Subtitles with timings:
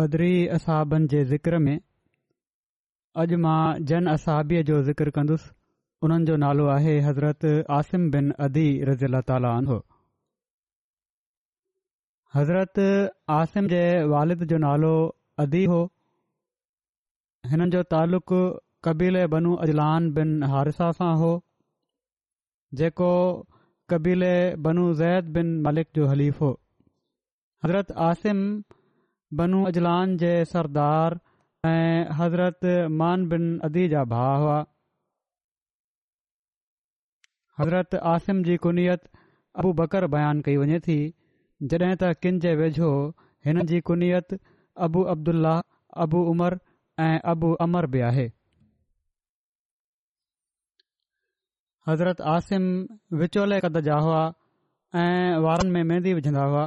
[0.00, 1.74] बदरी असहाबनि जे ज़िक्र में
[3.22, 3.56] अॼु मां
[3.90, 5.50] जन असहाबीअ जो ज़िक्र कंदुसि
[6.06, 7.46] उन्हनि जो नालो आहे हज़रत
[7.78, 9.76] आसिम बिन अदी रज़ीला ताल हो
[12.36, 12.82] हज़रत
[13.38, 13.82] आसिम जे
[14.14, 14.94] वालिद जो नालो
[15.46, 15.80] अदी हो
[17.52, 18.40] हिननि जो तालुक़ु
[18.88, 21.32] कबीले बनू अजलान बिन हारिसा सां हो
[22.82, 23.12] जेको
[23.94, 24.34] कबीले
[24.68, 26.52] बनू ज़ैद बिन मलिक जो हलीफ़ हो
[27.64, 28.46] हज़रत आसिम
[29.38, 31.14] बनू अजलान जे सरदार
[31.68, 32.66] ऐं हज़रत
[33.02, 34.56] मान बिन अदी जा भाउ हुआ
[37.60, 39.04] हज़रत आसिम जी कुनियत
[39.62, 40.96] अबू बकर बयानु कई वञे थी
[41.74, 42.88] जॾहिं त किंज वेझो
[43.50, 44.34] हिन जी कुनियत
[44.88, 45.62] अबू अब्दुल्ल्ल्ल्ल्लाह
[46.06, 46.58] अबू उमर
[47.06, 48.26] ऐं अबू अमर बि आहे
[51.92, 52.68] हज़रत आसिम
[53.24, 54.24] विचोले क़द जा हुआ
[55.06, 56.66] ऐं वारनि में मेंदी विझंदा हुआ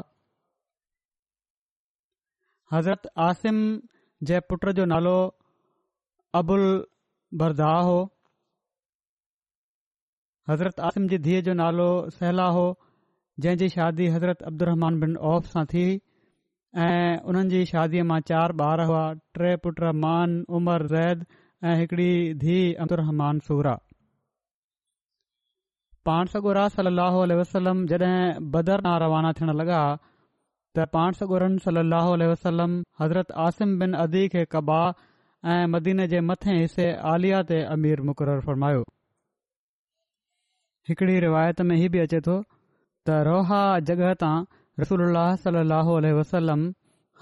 [2.74, 3.58] हज़रत आसिम
[4.30, 5.16] जे पुट जो नालो
[6.42, 6.64] अबुल
[7.42, 7.98] बरदा हो
[10.52, 11.86] हज़रत आसिम जी धीअ जो नालो
[12.16, 12.64] सहलाह हो
[13.46, 15.84] जंहिं जी शादी हज़रत अब्दुल रहमान बिन औफ़ सां थी
[16.86, 19.04] ऐं उन्हनि जी शादीअ मां चारि ॿार हुआ
[19.40, 21.26] टे पुट मान उमर ज़ैद
[21.72, 23.70] ऐं हिकिड़ी धीउ अब्दुमान सूर
[26.10, 29.82] पाण सॻु राह वसलम जॾहिं बदर ना रवाना थियणु लॻा
[30.78, 34.78] त पाण सेगोरन सल्ह वसलम हज़रत आसिम बिन अदी खे कबा
[35.54, 38.80] ऐं मदीन जे मथे हिसे आलिया ते अमीर मुक़ररु फ़रमायो
[40.90, 42.38] हिकिड़ी रिवायत में ही बि अचे थो
[43.10, 43.62] त रोहा
[43.92, 44.34] जगह तां
[44.84, 46.66] रसूल अलाह सलाहु वसलम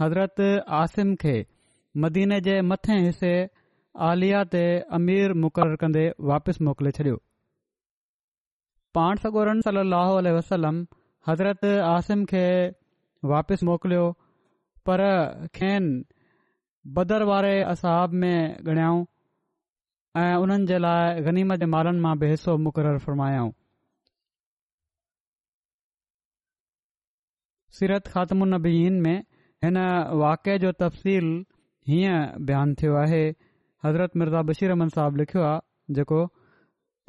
[0.01, 0.43] हज़रत
[0.81, 1.35] आसिम खे
[2.05, 3.33] मदीने जे मथे हिसे
[4.11, 4.63] आलिया ते
[5.01, 7.19] अमीर मुक़ररु कंदे वापसि मोकिले छॾियो
[8.99, 10.83] पाण सॻोरनि सलाहु वसलम
[11.29, 12.47] हज़रत आसिम खे
[13.29, 14.05] वापिसि मोकिलियो
[14.89, 15.01] पर
[15.55, 16.03] खेनि
[16.93, 19.03] बदर वारे असहाब में ॻणियाऊं
[20.21, 23.43] ऐं उन्हनि जे लाइ गनीम जे मालनि मां बि हिसो मुक़ररु फ़र्मायो
[27.77, 29.17] सीरत ख़ात्मुन नबीन में
[29.65, 29.77] हिन
[30.23, 31.27] वाक़े जो तफ़सील
[31.89, 33.23] हीअं बयानु थियो आहे
[33.85, 36.19] हज़रत मिर्ज़ा बशीर बशीरमन साहब लिखियो आहे जेको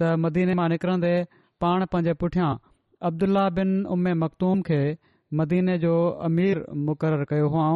[0.02, 1.14] त मदीने मां निकिरंदे
[1.64, 2.50] पाण पंहिंजे पुठियां
[3.10, 4.80] अब्दुलाह बिन उमे मखतूम खे
[5.40, 5.92] मदीने जो
[6.28, 7.68] अमीर मुक़ररु कयो हुआ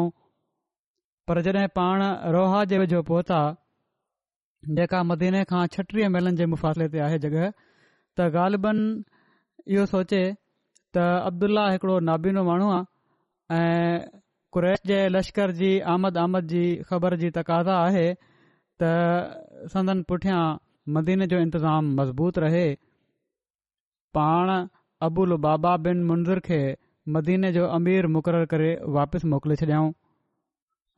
[1.28, 2.02] पर जॾहिं पाण
[2.34, 3.38] रोहा जे वेझो पहुता
[4.78, 8.82] जेका मदीने खां छटीह मेलनि जे मुफ़ासिले ते आहे जॻह त ग़ालिबन
[9.76, 10.20] इहो सोचे
[10.98, 14.20] त अब्दुल्ला हिकिड़ो नाबीनो माण्हू आहे ऐं
[14.56, 18.06] क़रैश जे लश्कर जी आमद आमद जी ख़बर जी तक़ाज़ा आहे
[18.80, 20.42] त संदन पुठियां
[20.98, 22.66] मदीने जो इंतज़ाम मज़बूत रहे
[24.18, 24.50] पाण
[25.10, 26.62] अबुल बाबा बिन मुनर खे
[27.14, 29.90] मदीने जो अमीर मुक़ररु करे वापिसि मोकिले छॾियाऊं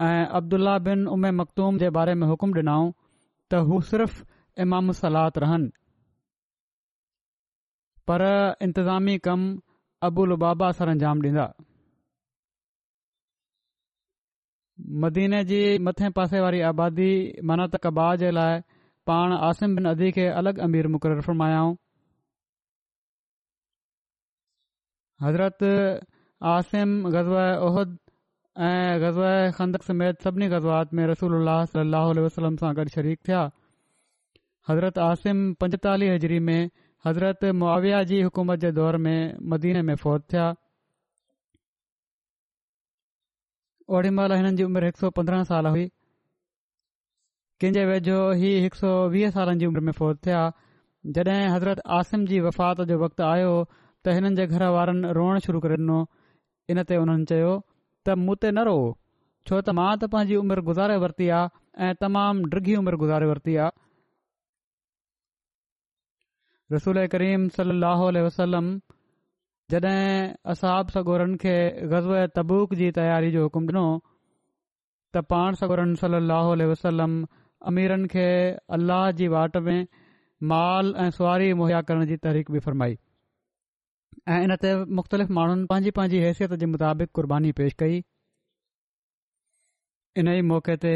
[0.07, 2.93] ऐं अब्दुल्ला बिन उमे मखतूम जे बारे में हुकुम ॾिनाऊं
[3.51, 3.81] त हू
[4.65, 5.69] इमाम सलात रहनि
[8.11, 8.25] पर
[8.67, 9.43] इंतज़ामी कम
[10.09, 11.47] अबुल बाबा सर अंजाम ॾींदा
[15.03, 17.11] मदीने जी मथे पासे वारी आबादी
[17.51, 18.61] मनत त कबा जे लाइ
[19.11, 21.77] पाण आसिम बिन अदी खे अलॻि अमीर मुक़ररु फरमायाऊं
[25.23, 25.63] हज़रत
[26.49, 27.97] आसिम ग़ज़ाए ओहद
[28.67, 33.41] ऐं ग़ज़ ख़ंद समेत सभिनी गज़वात में रसूल अलाह वसलम सां गॾु शरीफ़ थिया
[34.69, 36.71] हज़रत आसिम पंजतालीह हज़री में
[37.07, 39.21] हज़रत मआविया जी हुकूमत जे दौर में
[39.55, 40.47] मदीने में फ़ौत थिया
[43.99, 45.87] ओॾी महिल हिननि जी उमिरि हिक सौ पंद्रहं साल हुई
[47.63, 50.47] कंहिंजे वेझो ई हिकु सौ वीह सालनि जी उमिरि में फ़ौत थिया
[51.19, 53.53] जॾहिं हज़रत आसिम जी वफ़ात जो वक़्तु आयो
[54.05, 55.99] त हिननि जे घर वारनि रोअण शुरू करे ॾिनो
[56.73, 57.53] इनते हुननि चयो
[58.07, 58.77] त मूं न रो
[59.51, 63.55] छो त मां त पंहिंजी उमिरि गुज़ारे वरिती आहे ऐं तमामु डिघी उमिरि गुज़ारे वरिती
[63.65, 63.77] आहे
[66.75, 68.69] रसूल करीम सल ओ वसलम
[69.73, 70.05] जॾहिं
[70.55, 71.57] असाब सगोरनि खे
[71.95, 73.85] ग़ज़ब तबूक जी तयारी जो हुकुम ॾिनो
[75.17, 77.19] त पाण सगोरनि सलाहु वसलम
[77.73, 78.29] अमीरनि खे
[78.79, 79.81] अल्लाह जी वाट में
[80.55, 82.99] माल ऐं सुवारी मुहैया करण जी तहरीक बि फरमाई
[84.35, 84.69] ऐं इन ते
[84.99, 87.97] मुख़्तलिफ़ माण्हुनि पंहिंजी पंहिंजी हैसियत जे मुताबिक़ क़ुर्बानी पेश कई
[90.23, 90.93] इन ई मौक़े ते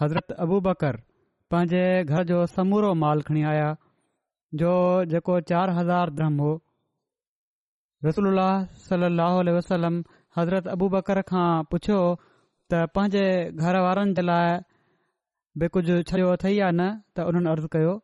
[0.00, 0.98] हज़रत अबू बकर
[1.54, 1.82] पंहिंजे
[2.14, 3.66] घर जो समूरो माल खणी आया
[4.62, 4.72] जो
[5.14, 6.54] जेको चार हज़ार ध्रम हो
[8.08, 8.42] रसूल
[8.88, 10.00] सलाहु वसलम
[10.38, 13.24] हज़रत अबू बकर खां पुछियो त पंहिंजे
[13.66, 14.56] घर वारनि जे लाइ
[15.62, 17.96] बि कुझ छॾियो अथई या न त उन्हनि अर्ज़ कयो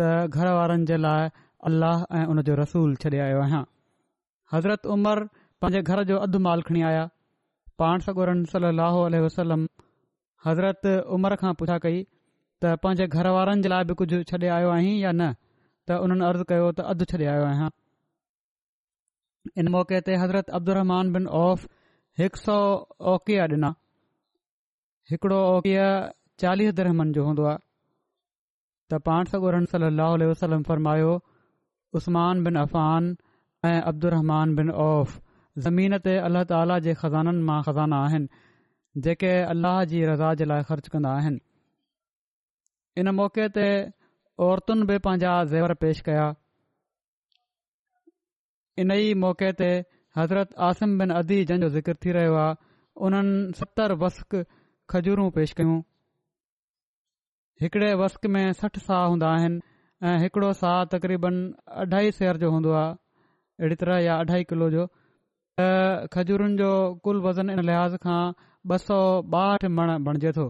[0.00, 1.34] त घर वारनि जे लाइ
[1.72, 3.66] अलाह ऐं उन जो रसूल छॾे आयो आहियां
[4.52, 5.22] हज़रत उमर
[5.62, 7.02] पंहिंजे घर जो अधु माल खणी आया
[7.82, 8.68] पाण सॻो रम सली
[8.98, 9.66] अलसलम
[10.46, 11.98] हज़रत उमिरि खां पुछा कई
[12.62, 16.24] त पंहिंजे घर वारनि जे लाइ बि कुझु छॾे आयो आहीं या न त उन्हनि
[16.30, 17.68] अर्ज़ु कयो त अधु छॾे आयो आहियां
[19.62, 21.68] इन मौके ते हज़रत अब्दुरमान बिन औफ़
[22.22, 22.56] हिकु सौ
[23.14, 23.72] ओकिया ॾिना
[25.12, 25.86] हिकड़ो ओकिया
[26.44, 31.14] चालीह दरमन जो हूंदो आहे त पाण सॻो रम सल अलोहम फरमायो
[32.00, 32.62] उस्मान बिन
[33.66, 34.14] ऐं अब्दुर
[34.56, 35.16] बिन औफ़
[35.66, 38.28] ज़मीन ते अलाह ताला जे खज़ाननि मां खज़ाना आहिनि
[39.06, 41.40] जेके अल्लाह जी रज़ा जे लाइ ख़र्च कन्दा आहिनि
[43.02, 43.64] इन मौक़े ते
[44.48, 46.26] औरतुनि बि पंहिंजा ज़ेवर पेश कया
[48.84, 49.70] इन ई मौक़े ते
[50.20, 52.54] हज़रत आसिम बिन अदी जंहिंजो ज़िक्र थी रहियो आहे
[53.10, 54.46] उन्हनि सतरि वस््क़
[54.94, 55.80] खजूरूं पेश कयूं
[57.66, 59.60] हिकिड़े वस्क में सठ सा हूंदा आहिनि
[60.08, 61.42] ऐं हिकिड़ो सा तक़रीबन
[61.86, 62.94] अढाई सैर जो हूंदो आहे
[63.60, 64.82] अहिड़ी तरह या अढाई किलो जो
[65.60, 65.62] त
[66.14, 66.68] खजूरुनि जो
[67.04, 68.20] कुल वज़न इन लिहाज़ खां
[68.74, 68.98] ॿ सौ
[69.38, 70.44] ॿाहठि मण बणिजे थो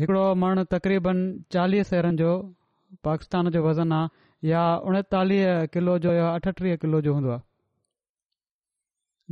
[0.00, 1.20] हिकिड़ो मण तक़रीबन
[1.56, 2.32] चालीह सेरनि जो
[3.08, 7.42] पाकिस्तान जो वज़न आहे या उणेतालीह किलो जो या अठटीह किलो जो हूंदो आहे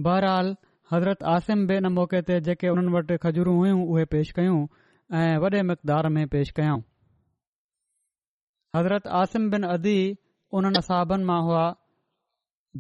[0.09, 0.55] बहरहाल
[0.93, 4.59] हज़रत आसिम बि इन मौके ते जेके उन्हनि वटि खजूरूं हुयूं उहे पेश कयूं
[5.23, 6.81] ऐं वॾे मक़दार में पेश कयूं
[8.77, 9.99] हज़रत आसिम बिन अदी
[10.59, 11.63] उन्हनि असाबनि मां हुआ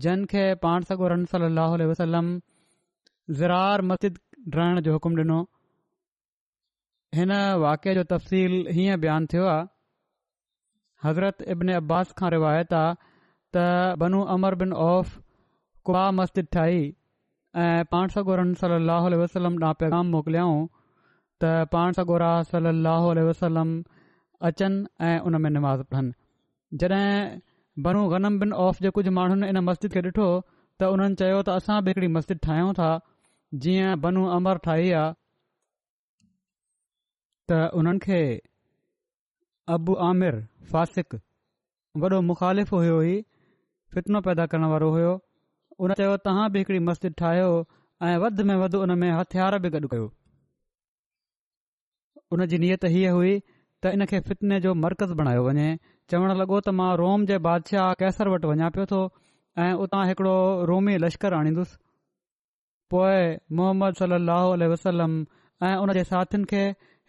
[0.06, 2.26] जिन खे पाण सॻो रम सलाहु वसलम
[3.38, 4.18] ज़रार मस्जिद
[4.56, 5.38] डाइण जो हुकुम ॾिनो
[7.20, 7.32] हिन
[7.64, 9.66] वाक़े जो तफ़सील हीअं बयानु थियो आहे
[11.08, 12.92] हज़रत इब्न अब्बास खां रिवायत आहे
[13.56, 13.64] त
[14.04, 15.16] बनू अमर बिन औफ़
[15.90, 16.82] कुआ मस्जिद ठाही
[17.66, 20.64] ऐं पाण सॻो रम सली अलसलम ॾांहुं पैगाम मोकिलियाऊं
[21.44, 22.54] त पाण सॻो रास
[23.30, 23.78] वसलम
[24.46, 27.38] अचनि ऐं उन में निमाज़ पठनि जॾहिं
[27.86, 30.26] बनु गनम बिन औफ़ जे कुझु माण्हुनि इन मस्जिद खे ॾिठो
[30.80, 32.90] त उन्हनि चयो त असां बि مسجد मस्जिद ठाहियूं था
[33.64, 35.14] जीअं बनू अमर ठाही आहे
[37.50, 38.20] त उन्हनि खे
[39.78, 40.38] अबु आमिर
[40.74, 41.18] फासिक
[42.02, 43.16] वॾो मुख़ालिफ़ हुयो हुई
[43.96, 45.12] फितनो पैदा करण वारो हुयो
[45.86, 47.50] उन चयो तव्हां बि हिकिड़ी मस्जिद ठाहियो
[48.06, 48.16] ऐं
[48.52, 50.08] में वधि उन में हथियार बि गॾु कयो
[52.36, 53.36] उन जी नियत हीअ हुई
[53.84, 55.66] त इन खे फितने जो मर्कज़ बणायो वञे
[56.12, 59.00] चवण लॻो त मां रोम जे बादशाह कैसर वटि वञा पियो थो
[59.64, 60.32] ऐं उतां हिकिड़ो
[60.70, 61.76] रोमी लश्कर आणींदुसि
[62.94, 63.20] पोए
[63.60, 65.14] मोहम्मद सल अहो वसलम
[65.68, 66.62] ऐं उन जे साथियुनि खे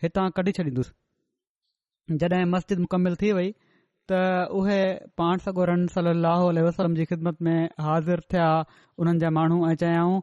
[0.05, 3.49] हितां कढी छॾींदुसि जॾहिं मस्जिद मुकमिल थी वई
[4.11, 4.19] त
[4.59, 4.79] उहे
[5.21, 7.57] पाण सगोरन सलाह वसलम जी ख़िदमत में
[7.87, 8.51] हाज़िर थिया
[8.99, 10.21] उन्हनि जा माण्हू ऐं चयाऊं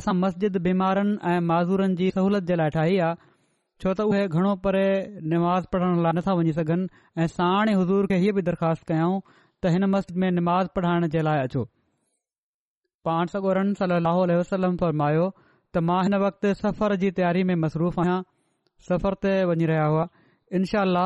[0.00, 3.24] असां मस्जिद बीमारनि ऐं माज़ूरनि जी सहूलियत जे लाइ ठाही आहे
[3.82, 4.84] छो त उहे घणो परे
[5.30, 6.84] नमाज़ पढ़ण लाइ नथा वञी सघनि
[7.24, 9.18] ऐं साणे हज़ूर खे हीअ बि दरख़्वास्त कयाऊं
[9.64, 11.64] त हिन मस्जिद में नमाज़ पढ़ाइण जे लाइ अचो
[13.08, 14.08] पाण सगोरन सल अल
[14.40, 18.16] वसलम फरमायो त मां हिन वक़्ति सफ़र जी तयारी में मसरूफ़ आहियां
[18.88, 20.08] सफ़र ते वञी रहिया हुआ
[20.60, 21.04] इनशा अल्ला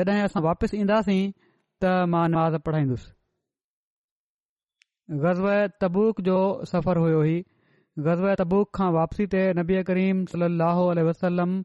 [0.00, 6.36] जॾहिं असां वापसि ईंदासीं त मां नमाज़ पढ़ाईंदुसि ग़ज़ब तबूक जो
[6.76, 7.40] सफ़र हुयो ई
[8.10, 11.58] ग़ज़ तबूक खां वापसी ते नबी करीम सहो वसलम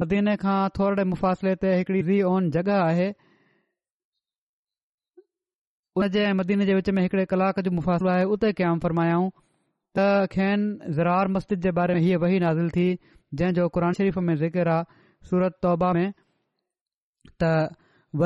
[0.00, 3.06] मदीने खां थोरे मुफ़ासिले ते हिकिड़ी री ऑन जॻह आहे
[6.72, 9.26] हिकिड़े कलाक जो मुफ़ासिलो आहे उते कयाम फरमायाऊं
[9.98, 12.86] त खेन ज़रार मस्जिद जे बारे में हीअ वही नाज़िल थी
[13.42, 14.34] जंहिंजो क़ुर शरीफ़ में
[15.68, 16.10] तौबा में
[17.44, 17.52] त
[18.18, 18.20] व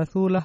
[0.00, 0.44] रसूलह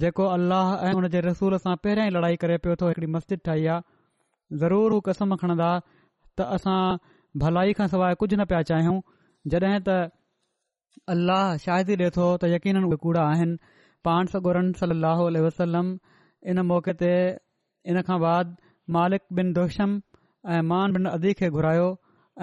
[0.00, 3.40] जेको अल्लाह ऐं उन जे रसूल सां पहिरियां ई लड़ाई करे पियो थो हिकड़ी मस्जिद
[3.48, 6.76] ठाही आहे ज़रूरु हू कसम खणंदा त असां
[7.42, 8.94] भलाई खां सवाइ कुझु न पिया चाहियूं
[9.54, 9.96] जॾहिं त
[11.16, 13.74] अल्लाह शाहिरी ॾिए थो त यकीननि कूड़ा आहिनि
[14.08, 15.90] पाण सगुरन सली वसलम
[16.54, 17.12] इन मौक़े ते
[17.92, 18.54] इन खां बाद
[18.98, 19.94] मालिक बिन दोशम
[20.54, 21.86] ऐं मान बिन अदी खे घुरायो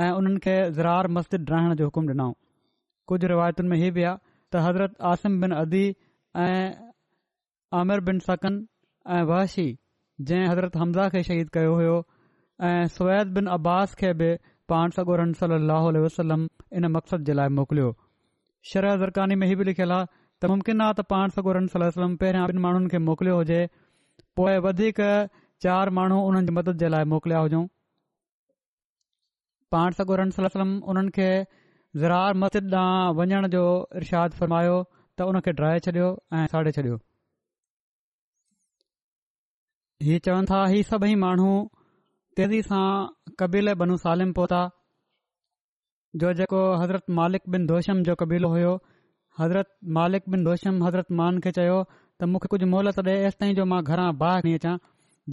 [0.03, 2.29] ऐं उन्हनि खे ज़रार मस्जिद रहण जो हुकुम ॾिनो
[3.13, 4.15] कुझु रिवायतुनि में हीअ बि आहे
[4.51, 5.83] त हज़रत आसिम बिन अदी
[6.43, 6.87] ऐं
[7.77, 8.55] आमिर बिन सकन
[9.15, 9.65] ऐं वहशी
[10.29, 11.95] जंहिं हज़रत हमज़ा खे शहीद कयो हुयो
[12.69, 14.29] ऐं सुवैत बिन अब्बास खे बि
[14.73, 16.47] पाण सगोरन रन सली वसलम
[16.79, 17.91] इन मक़सद जे लाइ मोकिलियो
[18.73, 20.07] शरह ज़रकानी में ही बि लिखियलु आहे
[20.41, 23.59] त मुमकिन आहे त पाण सॻो रंसलम पहिरियों ॿिनि माण्हुनि खे मोकिलियो हुजे
[24.39, 25.01] पोएं वधीक
[25.65, 27.65] चार माण्हू उन्हनि जी मदद जे लाइ मोकिलिया हुजऊं
[29.75, 31.29] पाण सागोरम उन्हनि खे
[32.05, 33.63] ज़रार मस्जिद ॾांहुं वञण जो
[34.01, 34.79] इरशाद फरमायो
[35.19, 36.09] त उन खे ड्राए छॾियो
[36.41, 36.99] ऐं साड़े छॾियो
[40.05, 41.47] हीअ चवनि था हीअ सभई माण्हू
[42.39, 42.83] तेज़ी सां
[43.39, 44.59] कबीले बनू सालिम पहुता
[46.23, 48.69] जो जेको हज़रत मालिक बिन जोशम जो कबीलो हुयो
[49.39, 53.57] हज़रत मालिक बिन जोशम हज़रत मान खे चयो त मूंखे कुझु मोहलत ॾिए ऐसि ताईं
[53.59, 54.73] जो मां घरां बाहि खणी अचां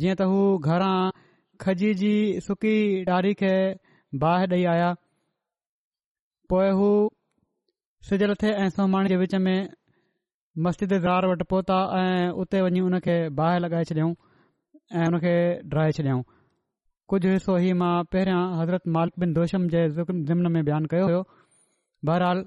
[0.02, 0.40] जीअं त हू
[0.72, 0.92] घरां
[1.68, 2.10] खजी जी
[2.48, 2.74] सुकी
[3.12, 3.52] डाड़ी खे
[4.26, 4.90] बाहि ॾेई आया
[6.54, 6.90] पोइ हू
[8.10, 9.58] सिज लथे ऐं सोमाणी जे विच में
[10.68, 14.14] मस्जिदार वटि पहुता ऐं उते वञी हुन खे बाहि लॻाए छॾियऊं
[14.94, 15.30] ऐं हुन खे
[15.70, 16.22] ड्राए छॾियाऊं
[17.12, 21.22] कुझु हिसो ई मां पहिरियां हज़रत मालिक बिन जोशम जे ज़िमन में बयानु कयो हुयो
[22.10, 22.44] बहरहाल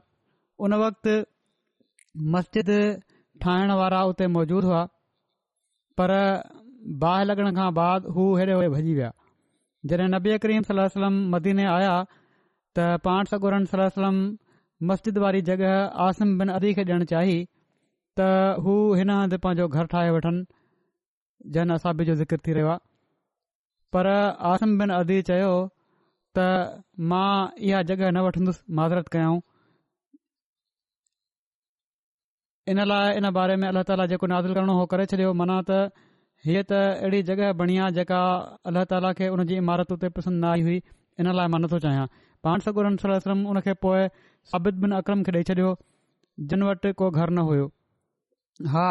[0.67, 1.09] उन वक़्त
[2.35, 2.69] मस्जिद
[3.45, 4.83] ठाहिण वारा उते मौजूदु हुआ
[6.01, 6.13] पर
[7.03, 9.09] बाहि लॻण खां बाद हू हेॾे होॾे भॼी विया
[9.91, 14.21] जॾहिं नबी करीम सलम मदीने आया त पाण सगुरन सलह सलम
[14.91, 15.65] मस्जिद वारी जॻह
[16.09, 17.35] आसिम बिन अदी खे ॾियणु चाही
[18.19, 18.31] त
[18.67, 20.45] हू हिन हंधु पंहिंजो घरु ठाहे वठनि
[21.55, 22.77] जंहिं असाबी जो ज़िकर थी रहियो आहे
[23.93, 24.07] पर
[24.51, 25.51] आसिम बिन अदी चयो
[26.37, 26.45] त
[27.11, 27.29] मां
[27.69, 29.39] इहा जॻहि न वठंदुसि माज़रत कयऊं
[32.73, 36.05] इन लाइ इन बारे में अल्ला ताली जेको नाज़िल करणो हो करे छॾियो माना त
[36.49, 38.19] हीअ त अहिड़ी जॻहि बणी आहे जेका
[38.71, 40.77] अलाह ताला खे उन जी इमारतूं ते पसंदि न आई हुई
[41.23, 42.05] इन लाइ मां नथो चाहियां
[42.47, 44.03] पाण सॻु रमसम उन खे पोइ
[44.51, 45.71] साबित बिन अक्रम खे ॾेई छॾियो
[46.51, 47.65] जिन वटि को घरु न हुयो
[48.75, 48.85] हा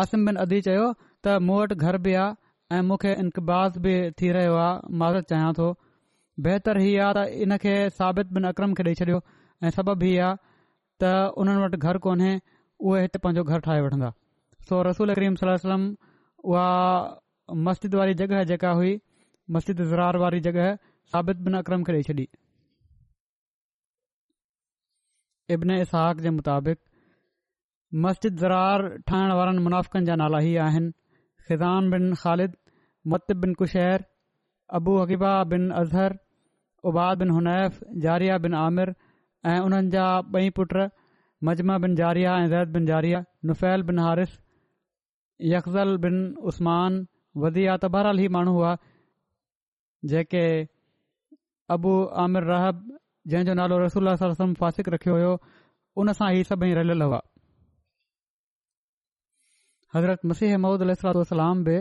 [0.00, 0.90] आसिम बिन अदी चयो
[1.24, 5.20] त मूं वटि घर बि आहे ऐं मूंखे इंतिबा बि थी रहियो आहे मां त
[5.32, 5.66] चाहियां थो
[6.46, 9.18] बहितर इहा आहे त इन खे साबित बिन अक्रम खे ॾेई छॾियो
[9.66, 10.38] ऐं सबबु ई आहे
[11.02, 11.10] त
[11.42, 12.30] उन्हनि वटि घरु कोन्हे
[12.90, 14.10] उहे हिते पंहिंजो घरु ठाहे वठंदा
[14.68, 15.88] सो रसूल अक्रीम सलम्म
[16.54, 16.68] उहा
[17.66, 18.92] मस्जिद वारी जॻह जेका हुई
[19.58, 20.68] मस्जिद ज़रार वारी जॻह
[21.16, 22.26] साबित बिन अक्रम खे ॾेई छॾी
[25.58, 26.80] इब्न इसाक जे मुताबिक़
[28.08, 30.92] मस्जिद ज़रार ठाहिण वारनि मुनाफ़िकनि जा नाला ई आहिनि
[31.48, 32.56] ख़िज़ान بن ख़ालिद
[33.12, 34.04] मतिब بن कुशेर
[34.78, 36.18] अबू بن बिन अज़हर
[36.90, 38.94] उबाद बिन हुनैफ़ जारी بن आमिर
[39.52, 40.04] ऐं उन्हनि जा
[40.40, 40.72] ॿई पुट
[41.48, 44.38] मजमा बिन जारिया بن ज़ैद बिन जारिया नुफ़ैल बिन हारिस
[45.54, 47.04] यल बिन उस्मान
[47.36, 48.76] رحب तबराल جو نالو हुआ
[50.12, 50.42] जेके
[51.76, 51.92] अबू
[52.24, 52.84] आमिरहब
[53.32, 54.16] जंहिंजो नालो रसूल
[54.62, 57.20] फासिक रखियो ان उनसां ई सभई रलियल हुआ
[59.94, 61.76] हज़रत मसीह महमूद इलाताम बि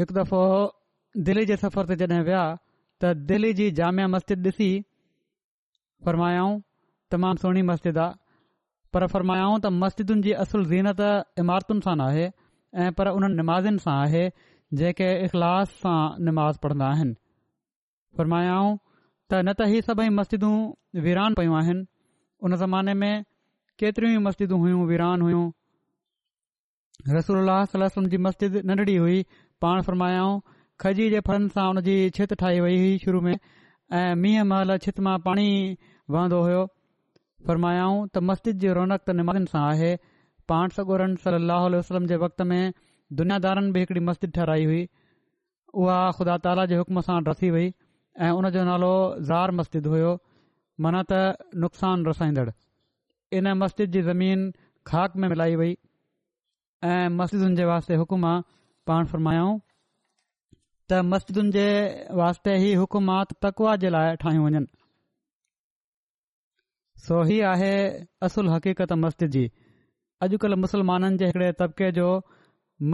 [0.00, 0.42] हिकु दफ़ो
[1.28, 2.42] दिल्ली जे सफ़र ते जॾहिं विया
[3.00, 4.68] त दिल्ली जी जाम मस्जिद ॾिसी
[6.06, 6.54] फ़रमायाऊं
[7.14, 8.22] तमामु सुहिणी मस्जिद आहे
[8.98, 11.02] पर फ़रमायाऊं त मस्जिदुनि जी असुलु ज़ीनत
[11.44, 12.26] इमारतुनि सां नाहे
[12.86, 14.22] ऐं पर उन्हनि नमाज़िनि सां आहे
[14.82, 15.96] जेके इख़लास सां
[16.30, 17.14] निमाज़ पढ़ंदा आहिनि
[18.18, 20.54] फ़रमायाऊं त न त इहे सभई मस्जिदूं
[21.10, 21.84] वीरान पियूं आहिनि
[22.46, 23.12] उन ज़माने में
[23.82, 25.28] केतिरियूं ई मस्जिदूं हुयूं वीरान
[27.16, 29.22] रसूल सलाहु वसलम जी मस्जिद नंढड़ी हुई
[29.64, 30.36] पाण फ़रमायाऊं
[30.82, 34.76] खजी जे फरण सां हुन जी छित ठाही वई हुई शुरू में ऐं मींहं महिल
[34.86, 35.46] छित मां पाणी
[36.16, 36.60] वहंदो हुयो
[37.48, 39.90] फरमायाऊं त मस्जिद जी रौनक़ निम सां आहे
[40.52, 42.62] पाण सॻोरनि सलाहु वसलम जे वक़्त में
[43.22, 44.82] दुनियादारनि बि हिकिड़ी मस्जिद ठहराई हुई
[45.84, 47.70] उहा ख़ुदा ताला जे हुक्म सां रसी वई
[48.28, 48.92] ऐं उनजो नालो
[49.32, 50.16] ज़ार मस्जिद हुयो
[50.86, 52.50] माना त नुक़सानु रसाईंदड़
[53.40, 54.48] इन मस्जिद जी ज़मीन
[54.92, 55.74] खाक में मिलाई वई
[56.84, 58.24] ऐं मस्जिदुनि जे वास्ते हुकुम
[58.88, 59.44] पाण फरमायो
[60.92, 61.68] त मस्जिदुनि जे
[62.20, 64.60] वास्ते ई हुकुमात तकवा जे लाइ ठाहियूं वञनि
[67.06, 67.70] सो ही आहे
[68.28, 69.44] असुलु हक़ीक़त मस्जिद जी
[70.26, 72.10] अॼुकल्ह मुस्लमाननि जे हिकड़े तबिके जो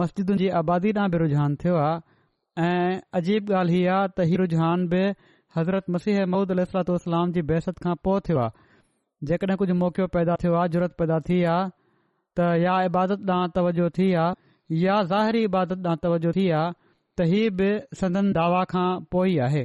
[0.03, 4.41] मस्जिदुनि जी आबादी ॾांहुं बि रुझान थियो आहे ऐं अजीब ॻाल्हि हीअ आहे त हीउ
[4.45, 5.03] रुझान बि
[5.57, 8.65] हज़रत मसीह महूद अलतोलाम जी बहसत खां पोइ थियो आहे
[9.33, 11.69] जेकॾहिं कुझु मौक़ियो पैदा थियो आहे जरूरत पैदा थी आहे
[12.37, 16.69] त या इबादत ॾांहुं तवजो थी आहे या ज़ाहिरी इबादत ॾांहुं तवजो थी आहे
[17.19, 17.69] त इहा बि
[18.01, 19.63] संदन दावा खां पोइ ई आहे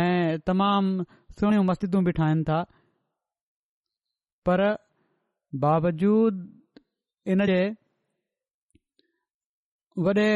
[0.00, 1.04] ऐं तमामु
[1.38, 2.60] सुहिणियूं मस्जिदूं बि ठाहिनि था
[4.46, 4.60] पर
[5.64, 6.34] बावजूद
[7.32, 7.60] इन जे
[10.04, 10.28] वॾे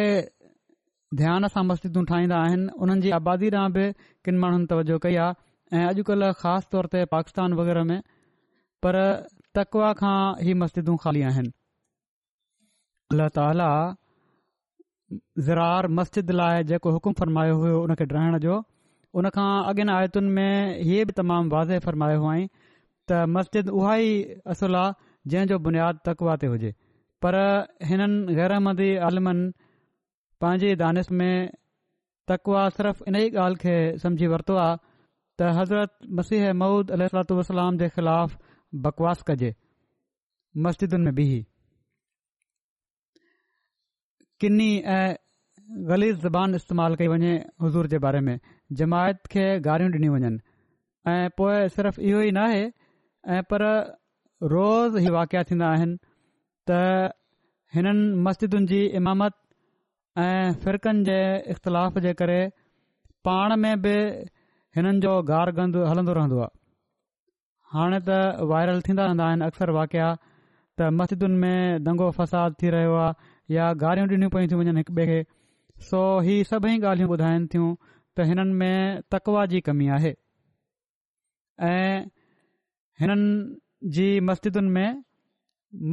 [1.20, 3.84] ध्यान सां मस्जिदूं ठाहींदा आहिनि उन्हनि जी आबादी ॾांहुं बि
[4.24, 8.00] किन माण्हुनि तवजो कई आहे ऐं अॼुकल्ह ख़ासि तौर ते पाकिस्तान वग़ैरह में
[8.82, 8.94] पर
[9.58, 10.12] तकवा खां
[10.46, 11.50] ही मस्जिदूं ख़ाली आहिनि
[13.14, 13.96] अलाह त
[15.46, 18.54] ज़रार मस्जिद लाइ जेको हुकुमु फरमायो हुयो हुन खे डहिण जो
[19.22, 24.14] उनखां अॻियनि आयतुनि में इहे बि तमामु वाज़े फ़रमायो हुआ त मस्जिद उहा ई
[24.54, 24.94] असुलु आहे
[25.34, 26.70] जंहिंजो बुनियादु तकवा ते हुजे
[27.26, 27.38] पर
[27.90, 29.44] हिननि ग़ैरहमदी आलमनि
[30.44, 31.36] पंहिंजे दानस में
[32.32, 34.80] तकवा सिर्फ़ इन ई ॻाल्हि खे समुझी वरितो आहे
[35.38, 38.40] त हज़रत मसीह महुूद अलसलाम जे ख़िलाफ़
[38.74, 39.54] बकवास कजे
[40.66, 41.42] मस्जिदुनि में بھی
[44.40, 45.14] किनी ऐं
[45.88, 48.38] गली ज़बान इस्तेमालु कई वञे हज़ूर जे बारे में
[48.78, 50.30] जमायत खे गारियूं ॾिनियूं वञनि
[51.06, 52.64] ऐ पोए सिर्फ़ इहो ई नाहे
[53.34, 53.64] ऐं पर
[54.54, 55.96] रोज़ ई वाक़िया थींदा आहिनि
[56.70, 57.12] त
[57.76, 59.36] हिननि मस्जिदुनि जी इमामत
[60.24, 61.20] ऐं फिरकनि जे
[61.54, 62.40] इख़्तिलाफ़ जे करे
[63.30, 63.94] पाण में बि
[64.78, 66.56] हिननि जो गार गंदो हलंदो रहंदो आहे
[67.74, 68.10] हाणे त
[68.48, 70.08] वायरल थींदा रहंदा आहिनि अक्सर वाकिआ
[70.78, 74.92] त मस्जिदुनि में दंगो फसाद थी रहियो आहे या गारियूं ॾिनियूं पयूं थी वञनि हिकु
[74.96, 75.16] ॿिए खे
[75.90, 77.70] सो ही सभई ॻाल्हियूं ॿुधाइनि थियूं
[78.16, 80.12] त हिननि में तकवा जी कमी आहे
[81.70, 81.96] ऐं
[83.04, 85.00] हिननि जी मस्जिदुनि में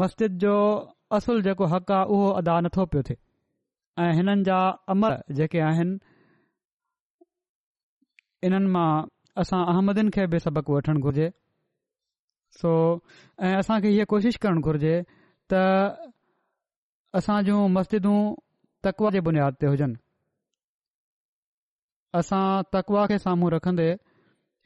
[0.03, 0.53] मस्जिद जो
[1.19, 3.19] असुल जेको हक़ आहे उहो अदा नथो पियो थिए
[4.07, 4.59] ऐं हिननि जा
[4.97, 5.99] अमर जेके आहिनि
[8.49, 8.89] इन्हनि मां
[9.45, 11.29] असां अहमदियुनि खे बि सबक़ु
[12.57, 12.69] सो
[13.47, 14.93] ऐं असां खे कोशिश कोशिशि करणु घुर्जे
[15.51, 15.59] त
[17.19, 18.19] असां जूं मस्जिदूं
[18.85, 19.99] तकवा जे बुनियाद ते हुजनि
[22.19, 23.87] असां तकवा खे साम्हूं रखन्दे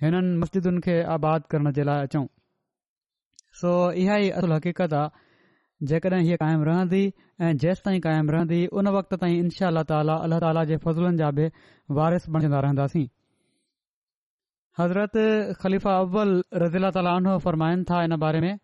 [0.05, 2.25] हिननि मस्जिदुनि खे आबाद करण जे लाइ अचूं
[3.61, 7.03] सो इहा ई असुलु हक़ीक़त आहे जेकॾहिं हीअ क़ाइमु रहंदी
[7.45, 11.21] ऐं जेसि ताईं कायम रहंदी उन वक़्त ताईं इनशा अल्ला ताली अला ताला जे फज़ूलनि
[11.23, 11.47] जा बि
[11.97, 13.05] वारिस बणिंदा रहंदासीं
[14.79, 15.17] हज़रत
[15.61, 16.29] ख़लीफ़ा अव्वल
[16.61, 17.07] रज़ीला ताल
[17.45, 18.55] फरमाइनि था इन बारे में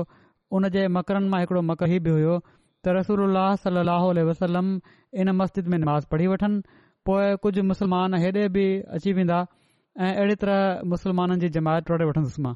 [0.60, 4.74] उन जे मकरनि मां मकर मकरी बि हुयो त रसूल वसलम
[5.22, 8.66] इन मस्जिद में नमाज़ पढ़ी वठनि पोइ कुझु मुस्लमान हेॾे बि
[8.98, 9.38] अची वेंदा
[10.06, 12.54] ऐं अहिड़ी तरह मुसलमाननि जी जमायत टोड़े वठंदुसि मां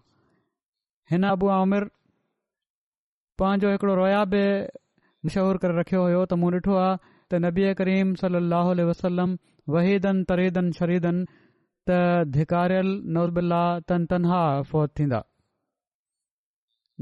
[1.12, 1.90] हिन आबू आमिरिर
[3.42, 4.44] पंहिंजो हिकिड़ो रोया बि
[5.26, 6.94] मशहूरु करे रखियो हुयो त मूं ॾिठो आहे
[7.32, 9.34] त नबीअ करीम सल लाहो वसलम
[9.74, 11.20] वहीदन तरीदन शरीदन
[11.90, 12.90] त धिकारियल
[13.92, 14.40] तन तनहा
[14.72, 15.20] फौत थींदा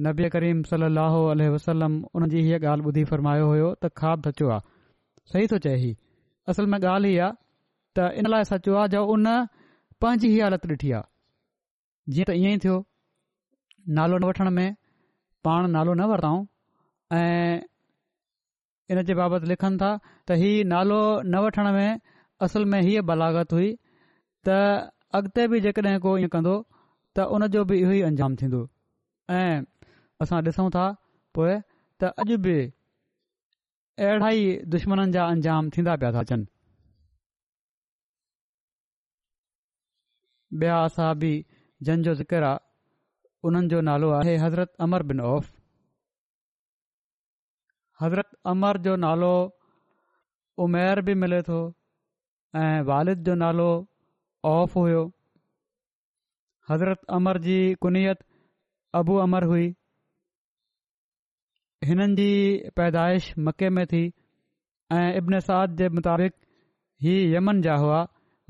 [0.07, 4.45] नबी करीम सल ो अलह वसलम उनजी हीअ ॻाल्हि ॿुधी फ़र्मायो हुयो त ख़्वाब सचो
[4.55, 4.69] आहे
[5.31, 5.91] सही थो चए ही
[6.53, 7.31] असल में ॻाल्हि ई आहे
[7.95, 9.25] त इन लाइ सचो आहे जो उन
[10.03, 12.77] पंहिंजी ई हालत ॾिठी आहे जीअं त ईअं ई थियो
[13.97, 14.69] नालो न वठण में
[15.47, 16.39] पाण नालो न वरतऊं
[17.19, 17.68] ऐं
[18.91, 19.91] इन जे बाबति लिखनि था
[20.27, 20.99] त इहा नालो
[21.31, 21.99] न वठण में
[22.45, 23.67] असल में हीअ बलागत हुई
[24.47, 26.55] त अॻिते बि जेकॾहिं को इएं कंदो
[27.15, 28.61] त उन जो बि इहो ई अंजाम थीन्दो
[29.41, 29.63] ऐं
[30.21, 30.85] असां ॾिसूं था
[31.37, 31.53] पोइ
[32.01, 32.57] त अॼु बि
[34.05, 36.45] अहिड़ा ई दुश्मन जा अंजाम थींदा पिया था अचनि
[40.63, 41.31] ॿिया असां बि
[41.85, 42.55] जंहिंजो ज़िक्र
[43.49, 45.49] उन्हनि जो नालो आहे हज़रत अमर बिन औफ़
[48.01, 49.29] हज़रत अमर जो नालो
[50.65, 51.57] उमेर बि मिले थो
[52.59, 53.65] ऐं वालिद जो नालो
[54.51, 55.01] औफ़ हुओ
[56.69, 58.23] हज़रत अमर जी कुनियत
[58.99, 59.65] अबू अमर हुई
[61.89, 62.29] हिननि जी
[62.81, 64.01] पैदाइश मके में थी
[64.99, 66.33] ऐं इब्नसाद जे मुताबिक़
[67.07, 67.99] ई यमन जा हुआ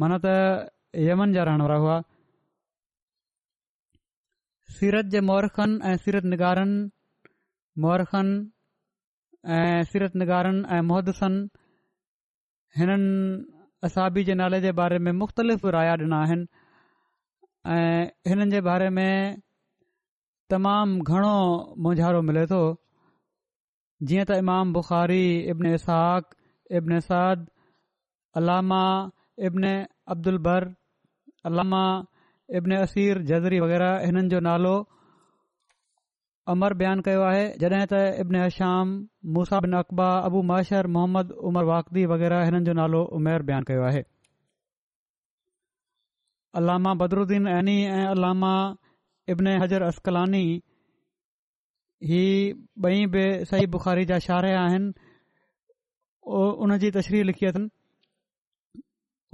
[0.03, 1.97] माना त यमन जा रहण वारा हुआ
[4.77, 8.25] सीरत जे महरख़नि ऐं सीरत निगारनि
[9.47, 11.35] ऐं सीरत निगारनि ऐं मुहदसन
[12.77, 13.11] हिननि
[13.87, 16.47] असाबी जे नाले जे बारे में मुख़्तलिफ़ राया ॾिना आहिनि
[18.57, 19.37] ऐं बारे में
[20.49, 21.29] तमामु घणो
[21.83, 22.59] मुझारो मिले थो
[24.09, 25.23] जीअं त इमाम बुख़ारी
[25.55, 25.71] इब्न
[26.79, 27.39] इब्न साद
[28.41, 28.81] अलामा
[29.47, 29.63] इब्न
[30.15, 30.67] अब्दुलबर
[31.51, 31.81] अलामा
[32.59, 34.75] इब्न असीर जज़री वग़ैरह हिननि जो नालो
[36.51, 38.93] अमर बयानु कयो आहे जॾहिं त इब्न अशाम
[39.33, 43.81] मुसा बिन अक़बा अबू माशर मोहम्मद उमर वाकदी वग़ैरह हिननि जो नालो उमेर बयानु कयो
[43.89, 43.99] आहे
[46.61, 48.53] अलामा बदरुद्दीन ऐनी ऐं अलामा
[49.33, 50.43] इब्न हज़र असकलानी
[52.11, 52.21] ही
[52.85, 54.89] बई बि सही बुख़ारी जा शारह आहिनि
[56.45, 57.69] उन जी तशरीर लिखी अथनि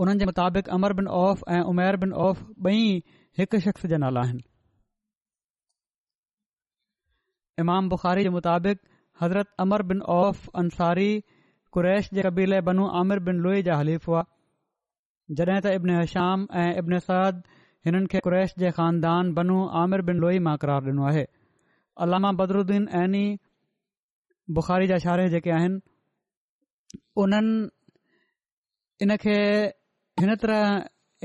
[0.03, 2.83] हुननि जे मुताबिक़ अमर बिन औफ़ ऐं उमेर बिन औफ़ बई
[3.41, 4.45] हिक शख़्स जा नाला आहिनि
[7.61, 8.77] امام بخاری जे مطابق
[9.21, 11.11] حضرت عمر بن औफ़ अंसारी
[11.77, 14.21] قریش जे कबीले بنو عامر بن लोई جا हलीफ़ हुआ
[15.39, 17.35] जॾहिं त ابن हश्याम اے ابن سعد
[17.87, 21.25] हिननि کے قریش जे خاندان بنو عامر بن लोई मां क़रार ॾिनो आहे
[22.05, 23.25] अलामा बदरुन एनी
[24.57, 27.27] बुख़ारी जा शारे जेके आहिनि
[30.23, 30.73] इन तरह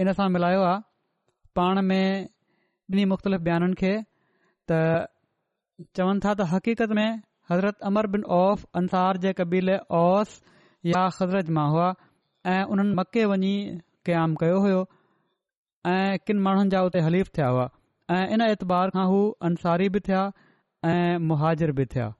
[0.02, 2.28] इन सां मिलायो आहे में
[2.90, 4.78] ॿिनी मुख़्तलिफ़
[5.96, 10.40] चवनि था त हक़ीक़त में हज़रत अमर बिन औफ़ अंसार जे कबीले ओस
[10.86, 11.88] या ख़ज़रत मां हुआ
[12.52, 13.52] ऐं उन्हनि मके वञी
[14.08, 14.80] क़याम कयो हुयो
[15.92, 17.68] ऐं किन माण्हुनि जा उते हलीफ़ थिया हुआ
[18.16, 19.18] ऐं इन एतबार खां हू
[19.50, 20.22] अंसारी बि थिया
[20.90, 22.10] ऐं मुहाजिर बि थिया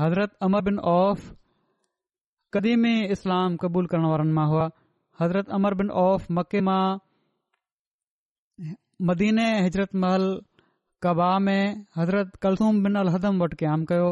[0.00, 1.30] हज़रत अमर बिन औफ़
[2.56, 4.66] कदीमी इस्लाम क़बूल करण वारनि मां हुआ
[5.22, 6.82] हज़रत अमर बिन औफ़ मके मां
[9.08, 9.48] मदीने
[10.02, 10.28] महल
[11.04, 11.64] कबा में
[11.98, 14.06] हज़रत کلثوم बिन अल وٹ वटि क़ाइमु कयो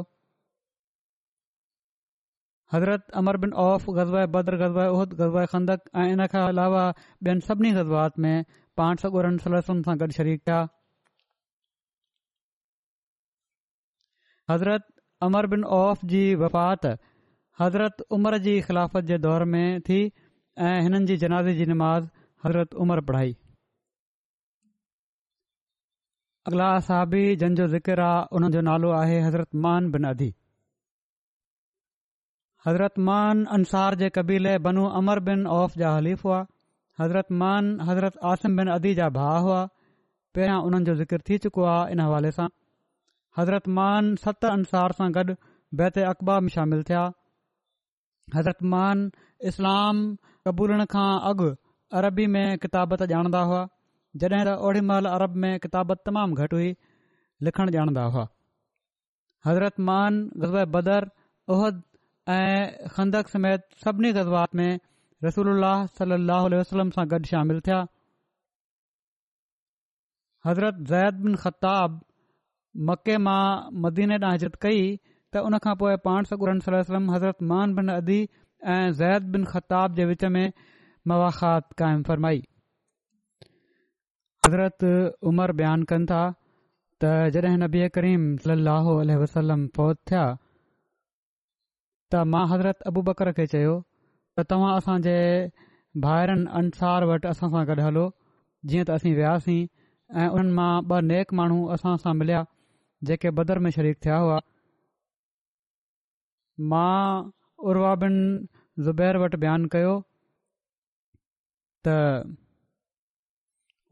[2.73, 3.87] हज़रत अमर बिन औफ़
[4.35, 6.83] बद्रज़ाए उहद गज़वदक ऐं इन खां अलावा
[7.29, 8.51] ॿियनि सभिनी गज़बात में
[8.83, 10.59] पाण सौ ॻोड़नि सलसनि सां गॾु शरीक थिया
[14.53, 14.91] हज़रत
[15.29, 16.93] अमर बिन औफ़ जी वफ़ाति
[17.63, 22.13] हज़रत उमर जी ख़िलाफ़त जे दौर में थी ऐं हिननि जी जनाज़ जी निमाज़
[22.47, 23.35] हज़रत उमरि पढ़ाई
[26.49, 30.27] अगला सहाबी जंहिंजो ज़िकिर आहे उन्हनि जो नालो आहे हज़रत मान बिन अदी
[32.67, 36.41] हज़रत मान अंसार जे क़बीले बनू अमर बिन औफ़ जा हलीफ़ हुआ
[37.01, 39.63] हज़रत मान हज़रत आसिम बिन अदी जा भाउ हुआ
[40.35, 42.49] पहिरियां उन्हनि जो ज़िकिर थी चुको आहे इन हवाले सां
[43.39, 45.39] हज़रत मान सत अंसार सां गॾु
[45.83, 47.07] बैत अक़बा में शामिल थिया
[48.37, 49.09] हज़रत मान
[49.53, 50.07] इस्लाम
[50.49, 51.53] क़बूलण खां अॻु
[52.03, 53.65] अरबी में किताबत ॼाणंदा हुआ
[54.23, 56.69] जॾहिं त ओढिमहिल अरब में किताबत तमामु घटि हुई
[57.49, 58.27] लिखण ॼाणदा हुआ
[59.47, 61.07] हज़रत मान ग़ज़ब बदर
[61.55, 61.81] उहद
[62.35, 64.69] ऐं खंदक समेत सभिनी गज़बात में
[65.27, 65.51] रसूल
[65.99, 67.81] सलाहु वसलम सां गॾु शामिल थिया
[70.51, 71.99] हज़रत ज़ैद बिन ख़ताब
[72.91, 73.43] मके मां
[73.87, 78.83] मदीने ॾांहुं हिजरत कई त हुनखां पोइ पाण सरन सलम हज़रत मान बिन अदी ऐं
[79.05, 80.47] ज़ैद बिन ख़ताब जे विच में
[81.13, 82.43] मवाख़ात क़ाइमु फ़रमाई
[84.45, 84.85] हज़रत
[85.29, 86.21] उमर बयानु कनि था
[87.03, 93.73] त जॾहिं नबी करीम सली वसलम फ़ौत थिया त मां हज़रत अबू बकर खे चयो
[94.39, 95.15] त तव्हां असांजे
[96.07, 98.05] भाइरनि अंसार वटि असां सां गॾु हलो
[98.73, 102.45] जीअं त असीं वियासीं ऐं उन्हनि मां ॿ नेक माण्हू असां सां मिलिया
[103.11, 104.39] जेके बदर में शरीक थिया हुआ
[106.75, 108.21] मां बिन
[108.87, 109.97] ज़ुबैर वटि बयानु कयो
[111.85, 112.41] त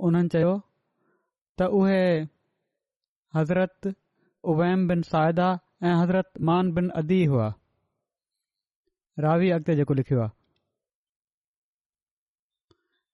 [0.07, 0.53] उन्हनि चयो
[1.61, 2.01] त उहे
[3.37, 3.91] हज़रत
[4.53, 5.49] उवैम बिन साहिदा
[5.91, 7.47] ऐं हज़रत मान बिन अदीह हुआ
[9.27, 10.41] रावी अॻिते जेको लिखियो आहे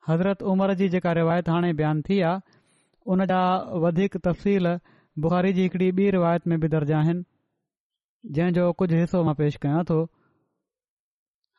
[0.09, 2.59] हज़रत उमर जी जेका रिवायत हाणे बयानु थी आहे
[3.15, 3.41] उन जा
[3.87, 4.73] वधीक तफ़सील
[5.25, 9.85] बुखारी जी हिकिड़ी ॿी रिवायत में बि दर्ज आहिनि जंहिंजो कुझु हिसो मां पेश कयां
[9.91, 9.97] थो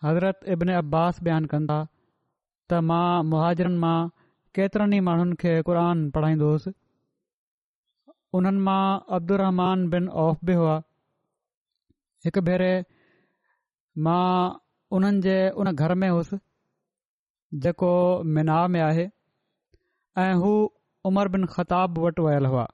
[0.08, 3.98] हज़रत इब्न अब्बास बयानु कनि था त मां मुहाजरनि मां
[4.60, 5.80] केतिरनि ई माण्हुनि खे क़ुर
[6.16, 6.72] पढ़ाईंदो हुउसि
[8.40, 8.82] उन्हनि मां
[9.18, 9.44] अब्दुल
[9.94, 10.74] बिन औफ़ बि हुआ
[12.28, 12.72] हिकु भेरे
[14.08, 14.26] मां
[14.98, 16.40] उन्हनि जे उन घर में हुउसि
[17.66, 17.92] जेको
[18.38, 19.08] मिना में आहे
[20.26, 20.52] ऐं हू
[21.12, 22.68] उमर बिन ख़ताब वटि वयल हुआ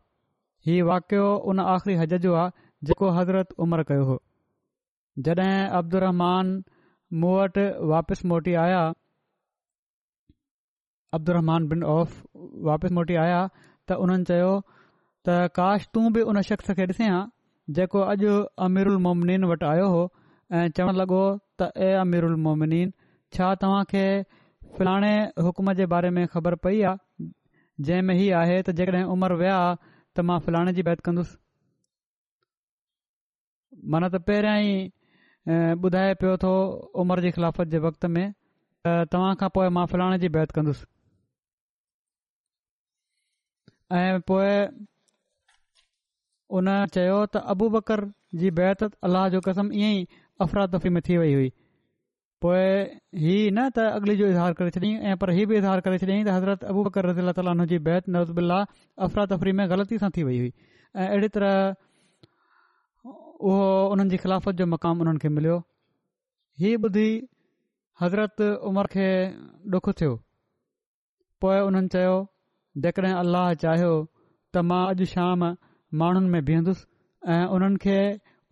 [0.69, 4.17] हीउ वाक़ियो उन आख़िरी हज जो आहे जेको हज़रत उमिरि कयो हो
[5.27, 6.53] जॾहिं अब्दु रहमान
[7.23, 8.83] मूं वटि वापसि मोटी आया
[11.15, 12.13] अब्दुलरहम बिन औफ़
[12.69, 17.19] वापसि मोटी आया त हुननि चयो त काश तूं बि उन शख़्स खे ॾिसे हा
[17.77, 18.33] जेको अॼु
[18.65, 20.01] उलमोमिन वटि आयो हो
[20.59, 21.19] ऐं चवण लॻो
[21.61, 22.91] त ए अमीर उलमोमिन
[23.37, 24.03] छा तव्हां खे
[24.77, 25.13] फलाणे
[25.47, 27.29] हुकुम जे बारे में ख़बर पई आहे
[27.89, 31.39] जंहिं में हीउ आहे त जेकॾहिं उमिरि विया त मां फलाणे जी बैत कंदुसि
[33.95, 34.91] मन त पहिरियां ई
[35.87, 36.51] ॿुधाए पियो थो
[37.05, 40.89] उमिरि जे ख़िलाफ़त जे वक़्त में त तव्हां खां पोइ मां फलाणे जी बैत कंदुसि
[43.93, 44.85] ऐं पोइ
[46.57, 48.01] उन चयो त अबू बकर
[48.41, 50.07] जी बैत अलाह जो कसम ईअं ई
[50.45, 51.49] अफ़रा तफ़री में थी वई हुई
[52.45, 52.63] पोइ
[53.25, 56.25] हीअ न त अॻिली जो इज़हार करे छॾियईं ऐं पर हीअ बि इज़हार करे छॾियईं
[56.25, 58.59] त हज़रत अबू बकर रज़ीला ताली हुन जी बैत नज़बुला
[59.07, 61.63] अफ़रा तफ़री में ग़लती सां थी वई हुई ऐं अहिड़ी तरह
[63.05, 65.61] उहो उन्हनि जी ख़िलाफ़त जो मक़ामु उन्हनि खे मिलियो
[66.63, 67.07] हीअ ॿुधी
[68.01, 69.07] हज़रत उमिरि खे
[69.77, 70.15] डुख थियो
[71.41, 72.05] पोइ उन्हनि
[72.83, 75.43] जेकॾहिं अल्लाह चाहियो त मां अॼु शाम
[76.01, 76.85] माण्हुनि में बीहंदुसि
[77.35, 77.97] ऐं उन्हनि खे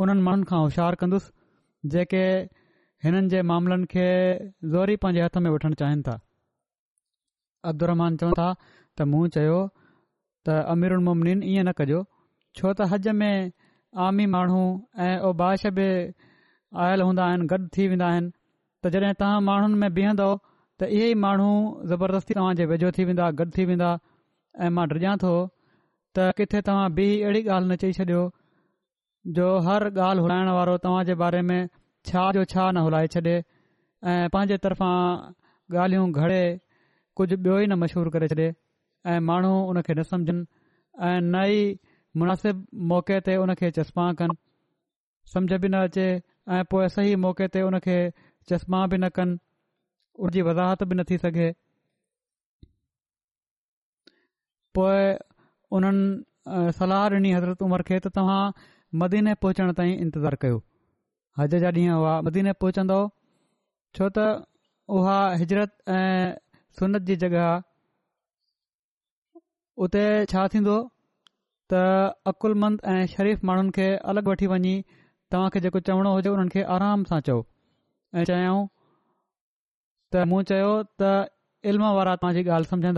[0.03, 2.21] उन्हनि माण्हुनि खां होशियारु कंदुसि जेके
[3.07, 4.05] हिननि जे मामलनि खे
[4.75, 6.13] ज़ोरी पंहिंजे हथ में वठणु चाहिनि था
[7.71, 9.57] अब्दुर चवनि था त मूं चयो
[10.47, 11.99] त अमीरु ईअं न कजो
[12.61, 13.51] छो त हज़ में
[14.05, 14.63] आमी माण्हू
[15.07, 15.87] ऐं ओबाश बि
[16.85, 21.19] आयल हूंदा आहिनि थी वेंदा आहिनि त जॾहिं तव्हां माण्हुनि में बीहंदो त इहे ई
[21.27, 21.49] माण्हू
[21.93, 23.91] ज़बरदस्ती तव्हां वेझो थी वेंदा गॾु थी वेंदा
[24.61, 25.29] ऐं मां डिॼा थो
[26.17, 28.19] त किथे तव्हां ॿी अहिड़ी ॻाल्हि न चई छॾियो
[29.37, 31.69] जो हर ॻाल्हि हुलाइण वारो तव्हांजे बारे में
[32.09, 34.95] छा जो छा न हुलाइ छ्ॾे ऐं पंहिंजे तरफ़ां
[35.83, 36.41] ॻाल्हियूं घड़े
[37.21, 38.49] कुझु ॿियो ई न मशहूरु करे छॾे
[39.13, 40.45] ऐं माण्हू उन खे न सम्झनि
[41.09, 41.63] ऐं नई
[42.23, 42.63] मुनासिब
[42.93, 44.37] मौक़े ते उन खे चश्मा कनि
[45.33, 46.07] समुझ बि न अचे
[46.57, 47.97] ऐं पोइ सही मौके ते उन खे
[48.53, 49.37] चश्मा बि न कनि
[50.25, 51.17] ऊरिजी वज़ाहत बि न थी
[54.77, 55.01] पोए
[55.77, 58.41] उन्हनि सलाह ॾिनी हज़रत उमिरि खे त तव्हां
[59.01, 60.57] मदीने पहुचण ताईं इंतज़ारु कयो
[61.41, 62.97] हज जा ॾींहं हुआ मदीने पहुचंदो
[63.97, 64.25] छो त
[64.99, 66.33] उहा हिजरत ऐं
[66.79, 67.55] सुनत जी जॻहि आहे
[69.85, 70.75] उते छा थींदो
[71.73, 71.81] त
[72.33, 74.75] अकुलमंद ऐं शरीफ़ माण्हुनि खे अलॻि वठी वञी
[75.35, 78.65] तव्हां खे जेको चवणो हुजे उन्हनि खे आराम सां चओ ऐं चयाऊं
[80.15, 81.13] त मूं चयो त
[81.71, 82.93] इल्म वारा तव्हां ॻाल्हि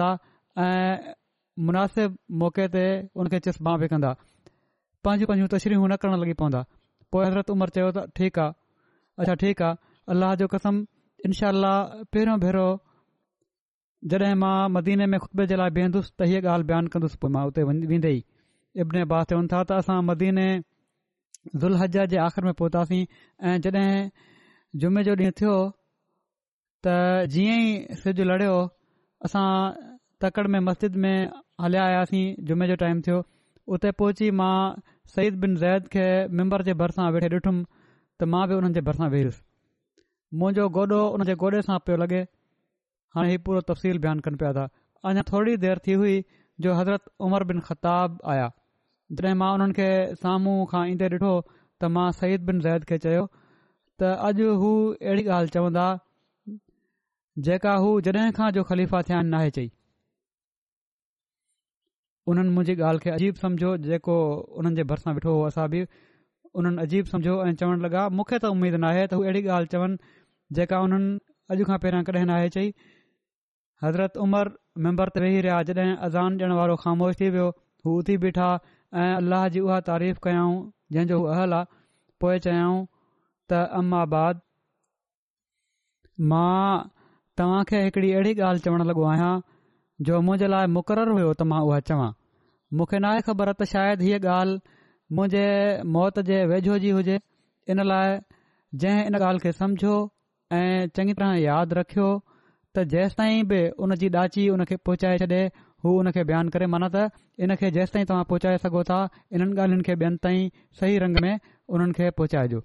[1.60, 4.12] मुनासिब मौके ते ان کے چسما बि कंदा
[5.04, 6.62] पंहिंजूं पंहिंजूं तशरीहूं न करण लॻी पवंदा
[7.12, 8.52] पोइ हज़रत عمر चयो त ठीकु आहे
[9.22, 9.78] अच्छा ठीकु आहे
[10.12, 10.76] अल्लाह जो कसम
[11.26, 11.74] इनशा अल्ला
[12.12, 12.66] पहिरियों भेरो
[14.12, 17.44] जॾहिं मां मदीने में खुतब जे लाइ बीहंदुसि त हीअ ॻाल्हि बयानु कंदुसि पोइ मां
[17.52, 18.20] उते वेंदे ई
[18.82, 20.48] इब्ने बात चवनि था त असां मदीने
[21.62, 23.04] ज़ुलह जे आख़िरि में पहुतासीं
[23.48, 23.90] ऐं जॾहिं
[24.82, 25.56] जुमे जो ॾींहुं थियो
[26.84, 28.56] त जीअं ई सिॼु लड़ियो
[29.26, 29.48] असां
[30.24, 31.18] तकड़ि में मस्जिद में
[31.64, 33.18] हलिया आयासीं जुमे जो टाइम थियो
[33.76, 34.56] उते पहुची मां
[35.12, 36.08] सईद बिन ज़ैद खे
[36.40, 41.36] मेम्बर जे भरिसां वेठे ॾिठुमि त मां बि हुननि जे भरिसां वेहसि मुंहिंजो गोॾो हुनजे
[41.44, 42.20] गोॾे सां पियो लॻे
[43.18, 44.66] हाणे हीउ पूरो तफ़सील बयानु कनि पिया था
[45.12, 46.18] अञा थोरी देरि थी हुई
[46.66, 48.50] जो हज़रत उमर बिन ख़ताब आया
[49.22, 49.88] जॾहिं मां उन्हनि खे
[50.26, 55.26] साम्हूं खां ईंदे ॾिठो त मां सईद बिन ज़ैद खे चयो त अॼु हू अहिड़ी
[55.40, 55.88] ॻाल्हि चवंदा
[57.50, 59.72] जेका हू जॾहिं खां जो ख़लीफ़ा थिया आहिनि नाहे चई
[62.32, 64.14] उन्हनि मुंहिंजी ॻाल्हि खे अजीबु सम्झो जेको
[64.62, 65.82] उन्हनि जे भरिसां ॿिठो हो असां बि
[66.62, 70.16] उन्हनि अजीब सम्झो ऐं चवणु लॻा मूंखे त उमेद नाहे त हू अहिड़ी ॻाल्हि चवनि
[70.60, 71.12] जेका उन्हनि
[71.56, 72.72] अॼु खां पहिरियां कॾहिं नाहे चई
[73.86, 74.52] हज़रत उमर
[74.88, 77.46] मेंबर ते वेही रहिया जॾहिं अज़ान ॾियण वारो ख़ामोश थी वियो
[77.90, 78.50] हू उथी बीठा
[79.04, 80.58] ऐं अल्लाह जी उहा तारीफ़ कयऊं
[80.98, 81.74] जंहिंजो हूअ अहल आहे
[82.26, 82.78] पोइ चयाऊं
[83.54, 84.40] त अम्माबाद
[86.34, 86.86] मां
[87.42, 89.34] तव्हां हिकड़ी अहिड़ी ॻाल्हि चवणु लॻो आहियां
[90.04, 92.08] जो मुंहिंजे लाइ मुक़ररु हुयो त मां उहा चवां
[92.78, 95.44] मूंखे नाहे ख़बर त शायदि हीअ ॻाल्हि मुंहिंजे
[95.98, 97.16] मौत जे वेझो जी हुजे
[97.76, 98.18] इन लाइ
[98.84, 99.94] जंहिं इन ॻाल्हि खे सम्झो
[100.58, 105.22] ऐं चङी तरह यादि रखियो त जेसि ताईं बि उन जी ॾाची उन खे पहुचाए
[105.24, 105.40] छ्ॾे
[105.86, 107.08] हू हुन खे बयानु करे माना त
[107.48, 108.98] इन खे जेसि ताईं तव्हां पहुचाए सघो था
[109.38, 110.50] इन्हनि ॻाल्हियुनि खे ॿियनि ताईं
[110.82, 112.60] सही रंग में उन्हनि खे पहुचाइजो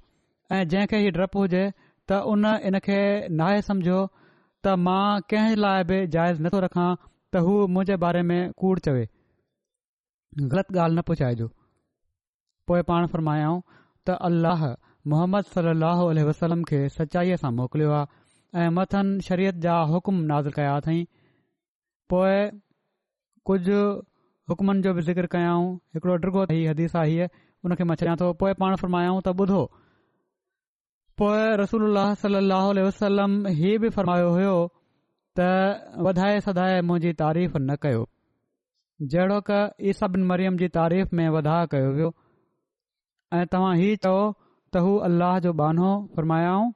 [0.58, 2.98] ऐं जंहिं खे डपु हुजे त उन इन खे
[3.42, 6.64] नाहे सम्झो त मां कंहिं लाइ बि जाइज़ नथो
[7.34, 9.02] त हू मुंहिंजे बारे में कूड़ चवे
[10.52, 11.46] ग़लति ॻाल्हि न पुछाए जो
[12.70, 13.60] पोए पाण फ़रमायाऊं
[14.06, 14.64] त अल्लाह
[15.12, 20.72] मोहम्मद सलाहु वसलम खे सचाईअ सां मोकिलियो आहे ऐं मथनि शरीयत जा हुकुम नाज़ कया
[20.80, 20.98] अथई
[22.14, 22.40] पोए
[23.50, 23.60] कुझ
[24.52, 26.16] हुक्मनि जो बि ज़िकिर कयाऊं हिकड़ो
[26.52, 29.62] डी हदीसा हीअ हुन खे मछिया थो पोइ पाण फ़रमायाऊं त ॿुधो
[31.22, 34.56] पोए रसूल अलाह वसलम ही बि फ़र्मायो हुयो
[35.38, 38.00] त वधाए सधाए मुंहिंजी तारीफ़ न कयो
[39.12, 42.08] जहिड़ो क ई सभिन मरियम जी तारीफ़ में वधाउ कयो वियो
[43.38, 44.24] ऐं तव्हां ई चयो
[44.74, 46.66] त हू अलाह जो बानो फ़रमायाऊं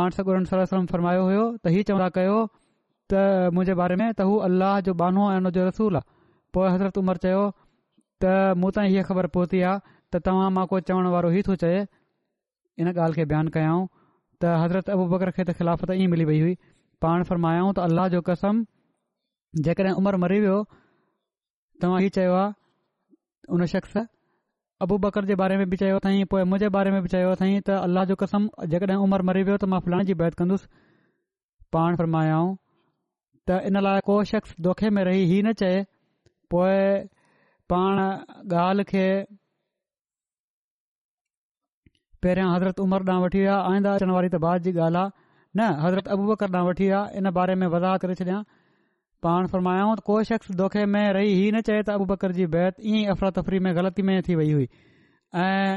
[0.00, 2.36] पाण सम सलम फर्मायो हुयो त हीअ चवंदा कयो
[3.14, 3.24] त
[3.58, 6.08] मुंहिंजे बारे में त हू अलाह जो बानो ऐं हुन जो रसूल आहे
[6.58, 7.42] पोइ हज़रत उमर चयो
[8.24, 11.58] त मूं ताईं हीअ ख़बर पहुती आहे त तव्हां मां कोई चवण वारो ई थो
[11.64, 11.80] चए
[12.82, 13.76] इन ॻाल्हि खे बयानु कयां
[14.44, 16.56] त हज़रत अबू बकर खे त खिलाफ़त ईअं मिली वई हुई
[17.04, 18.60] पाण फरमायाऊं त अल्लाह जो कसम
[19.64, 20.56] जेकॾहिं उमिरि मरी वियो
[21.84, 23.96] तव्हां इहो चयो आहे उन शख़्स
[24.86, 27.50] अबू बकर जे बारे में बि चयो अथई पोइ मुंहिंजे बारे में बि चयो अथई
[27.68, 30.70] त अल्लाह जो कसम जेकॾहिं उमिरि मरी वियो त मां फलाणे जी बैत कंदुसि
[31.76, 32.54] पाण फरमायाऊं
[33.50, 35.82] त इन लाइ को शख़्स दोखे में रही ही न चए
[36.54, 36.78] पोइ
[37.74, 38.00] पाण
[38.62, 39.04] ॻाल्हि खे
[42.24, 45.22] पहिरियां हज़रत उमिरि ॾांहुं वठी आईंदा अचण वारी त बाद जी ॻाल्हि आहे
[45.56, 48.38] न हज़रत अबू बकर न वठी विया इन बारे में वज़ाह करे छॾियां
[49.26, 52.46] पाण फरमायो त कोई शख़्स दोखे में रही ही न चए त अबू बकर जी
[52.54, 54.66] बैत ईअं ई अफ़रा तफ़री में ग़लती में थी वई हुई
[55.44, 55.76] ऐं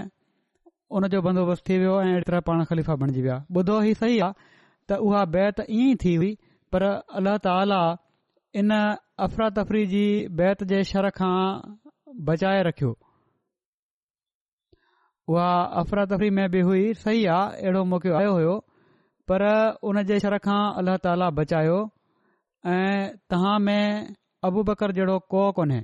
[0.99, 4.19] उन जो बंदोबस्तु थी वियो ऐं अहिड़ी तरह पाण ख़लीफ़ा बणजी विया ॿुधो ही सही
[4.27, 4.55] आहे
[4.91, 6.29] त उहा बैत ईअं ई थी हुई
[6.75, 6.85] पर
[7.21, 7.81] अल्लाह ताला
[8.63, 8.77] इन
[9.29, 10.03] अफरा तफ़री जी
[10.41, 11.35] बैत जे शर खां
[12.31, 12.95] बचाए रखियो
[15.33, 15.51] उहा
[15.83, 18.55] अफरा तफ़री में बि हुई सही आहे अहिड़ो मौको आयो हुयो
[19.31, 19.43] पर
[19.89, 21.77] उन जे शर खां अलाह ताला बचायो
[22.73, 22.99] ऐं
[23.31, 24.13] तव्हां में
[24.49, 25.79] अबू बकर जहिड़ो को कोन्हे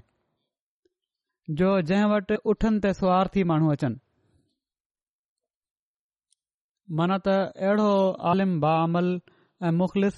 [1.62, 3.98] जो जंहिं वटि उठनि ते सुवार थी माण्हू अचनि
[7.00, 7.36] माना त
[7.72, 7.90] अहिड़ो
[8.32, 9.08] आलिम बामल
[9.66, 10.18] ऐं मुख़लिस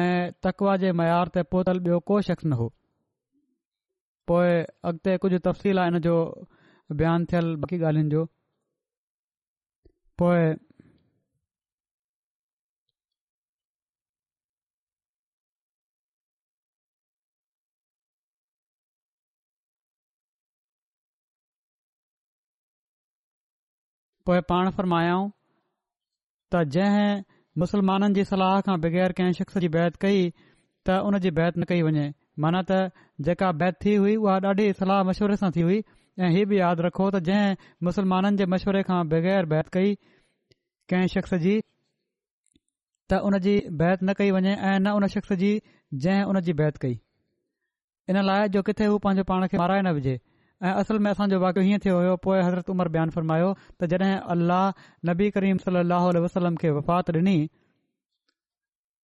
[0.00, 2.66] ऐं तकवा जे मयार ते पोतल ॿियो को शख़्स न हो
[4.30, 4.52] पोइ
[4.90, 6.14] अॻिते कुझु तफ़सील आहे इन जो
[7.00, 8.24] बयानु थियल बाक़ी ॻाल्हियुनि जो
[10.20, 10.42] पोइ
[24.28, 25.24] पोइ पाण फरमायाऊं
[26.54, 27.22] त जंहिं
[27.62, 31.68] मुसलमाननि जी सलाह खां बग़ैर कंहिं शख़्स जी बैत कई त हुन जी बैत न
[31.72, 32.06] कई वञे
[32.44, 35.78] माना त जेका बैत थी हुई उहा ॾाढी सलाह मशवरे सां थी हुई
[36.26, 39.94] ऐं हीअ बि यादि रखो त जंहिं मुसलमाननि जे मशवरे खां बग़ैर बैत कई
[40.94, 45.52] कंहिं शख़्स जी त उन जी बैत न कई वञे ऐं न उन शख़्स जी
[46.06, 46.96] जंहिं उन जी बैत कई
[48.14, 50.18] इन लाइ जो किथे उ पंहिंजे पाण खे माराए न विझे
[50.64, 53.48] ऐं असल में असांजो वाकियो हीअं थियो हुयो पोइ हज़रत उमर बयानु फ़र्मायो
[53.80, 54.64] त जॾहिं अल्लाह
[55.08, 57.36] नबी करीम सली अल वसलम खे वफ़ात ॾिनी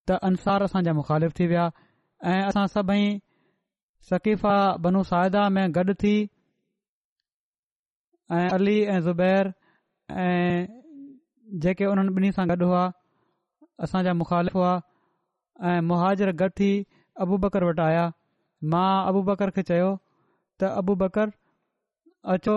[0.08, 1.66] त अंसार असांजा मुख़ालिफ़ थी विया
[2.34, 3.04] ऐं असां सभई
[4.12, 4.54] सकीफ़ा
[4.86, 6.14] बनु साहिदा में गॾु थी
[8.38, 9.52] ऐं अली ऐं ज़ुबैर
[10.24, 10.66] ऐं
[11.66, 12.84] जेके उन्हनि ॿिन्ही सां गॾु हुआ
[13.88, 14.72] असांजा मुख़ालिफ़ हुआ
[15.70, 16.72] ऐं मुहाजर गॾु थी
[17.28, 18.10] अबू बकर वटि आया
[18.74, 19.92] मां अबू बकर खे चयो
[20.60, 21.38] त अबु बकर
[22.30, 22.54] अचो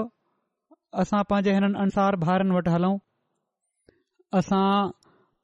[1.01, 2.93] असां पंहिंजे हिननि अंसार भाइरनि वटि हलूं
[4.39, 4.65] असां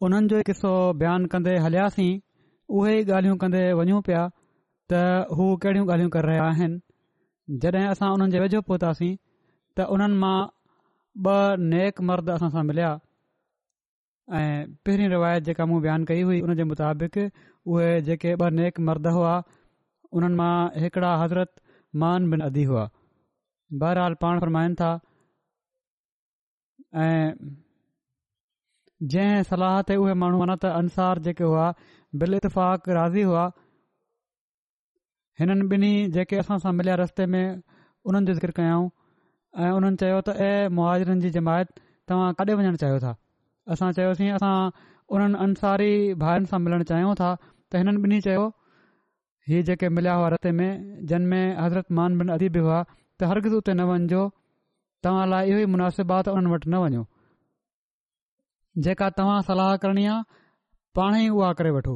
[0.05, 2.11] उन्हनि जो ई किसो बयानु कंदे हलियासीं
[2.79, 4.21] उहे ई ॻाल्हियूं कंदे वञूं पिया
[4.91, 5.01] त
[5.39, 10.37] हू कहिड़ियूं ॻाल्हियूं करे रहिया आहिनि जॾहिं असां उन्हनि जे वेझो पहुतासीं त उन्हनि मां
[11.27, 12.93] ॿ नेक मर्द असां सां मिलिया
[14.39, 19.13] ऐं पहिरीं रिवायत जेका मूं बयानु कई हुई हुनजे मुताबिक़ उहे जेके ॿ नेक मर्द
[19.19, 19.33] हुआ
[20.21, 21.55] उन्हनि मां हज़रत
[22.05, 22.87] मान बिन अदी हुआ
[23.79, 24.87] बहरहाल पाण फरमाइनि था
[27.03, 27.33] ऐं
[29.13, 31.67] जंहिं सलाह ते उहे माण्हू त अंसार जेके हुआ
[32.23, 33.45] बिल इतफ़ाक़ राज़ी हुआ
[35.41, 38.89] हिननि बिनी जेके असां सां मिलिया रस्ते में हुननि जो ज़िक्र कयाऊं
[39.67, 41.71] ऐं हुननि चयो त ऐं मुआरनि जी जमायत
[42.11, 43.15] तव्हां काॾे वञणु चाहियो था
[43.75, 44.53] असां चयोसीं असां
[45.15, 45.89] उन्हनि अंसारी
[46.25, 48.45] भाउनि सां मिलण चाहियूं था त हिननि बिनी चयो
[49.49, 50.69] इहे जेके मिलिया हुआ रस्ते में
[51.13, 52.79] जिन में हज़रत मान बिन अदीबी हुआ
[53.21, 54.21] त हरगिज़ु उते न वञिजो
[55.05, 57.01] तव्हां लाइ इहो ई मुनासिबु आहे त उन्हनि वटि न वञो
[58.85, 60.25] जेका तव्हां सलाह करणी आहे
[60.97, 61.93] पाणे ई उहा करे वठो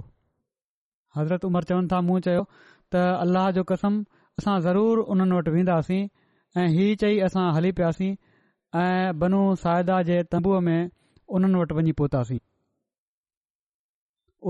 [1.18, 2.44] हज़रत उमिरि चवनि था मूं चयो
[2.92, 3.96] त अलाह जो कसम
[4.42, 6.02] असां ज़रूरु उन्हनि वटि वेंदासीं
[6.62, 8.12] ऐं हीउ चई असां हली पियासीं
[8.84, 10.80] ऐं बनू सायदा जे तब्बूअ में
[11.40, 12.42] उन्हनि वटि वञी पहुतासीं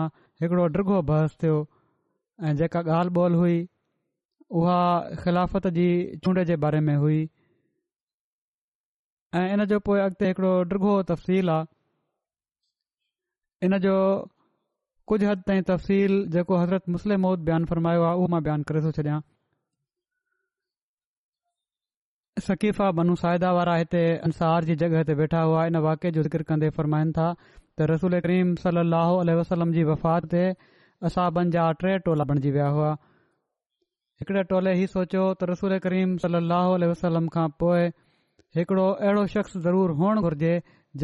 [0.51, 1.57] डिघो बहस थियो
[2.45, 3.59] ऐं जेका ॻाल्हि ॿोल हुई
[4.61, 4.79] उहा
[5.23, 5.87] ख़िलाफ़त जी
[6.25, 7.23] चूंड जे बारे में हुई
[9.41, 10.33] ऐं इन जो पोइ अॻिते
[10.73, 11.67] डिघो तफ़सील आहे
[13.67, 13.95] इन जो
[15.11, 18.93] कुझु हद ताईं तफ़सील जेको हज़रत मुस्लिम मौदान फ़रमायो आहे उहो मां बयानु करे थो
[18.99, 19.21] छॾियां
[22.47, 26.43] सकीफ़ा बनू साइदा वारा हिते अंसार जी जॻह हिते वेठा हुआ इन वाके जो ज़िक्र
[26.53, 27.29] कंदे फरमाइनि था
[27.79, 30.43] त रसूल करीम सल अह वसलम जी वफ़ात ते
[31.09, 32.91] असाबनि जा टे टोला बणिजी विया हुआ
[34.21, 37.87] हिकिड़े टोले ई सोचियो त रसूल करीम सल अह वसलम खां पोइ
[38.59, 40.53] हिकिड़ो अहिड़ो शख़्स ज़रूरु हुअण घुरिजे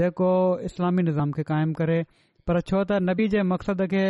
[0.01, 0.31] जेको
[0.71, 1.97] इस्लामी निज़ाम खे क़ाइमु करे
[2.51, 4.05] पर छो त नबी जे मक़सद खे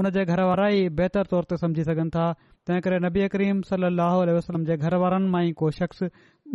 [0.00, 2.28] उन जे घर वारा ई बहितर तौर ते समुझी सघनि था
[2.68, 6.06] तंहिं करे नबी करीम सल अहो वसलम जे घर वारनि मां ई को शख़्स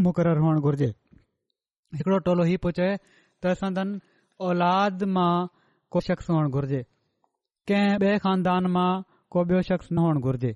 [0.08, 0.89] मुक़रर हुअणु घुरिजे
[1.99, 2.89] हिकिड़ो टोलो हीअ पियो
[3.43, 3.91] त
[4.42, 5.48] मां
[5.94, 6.82] को शख़्स हुअणु घुरिजे
[7.70, 8.89] कंहिं ॿिए ख़ानदान मां
[9.34, 10.54] को ॿियो शख़्स न हुअणु घुरिजे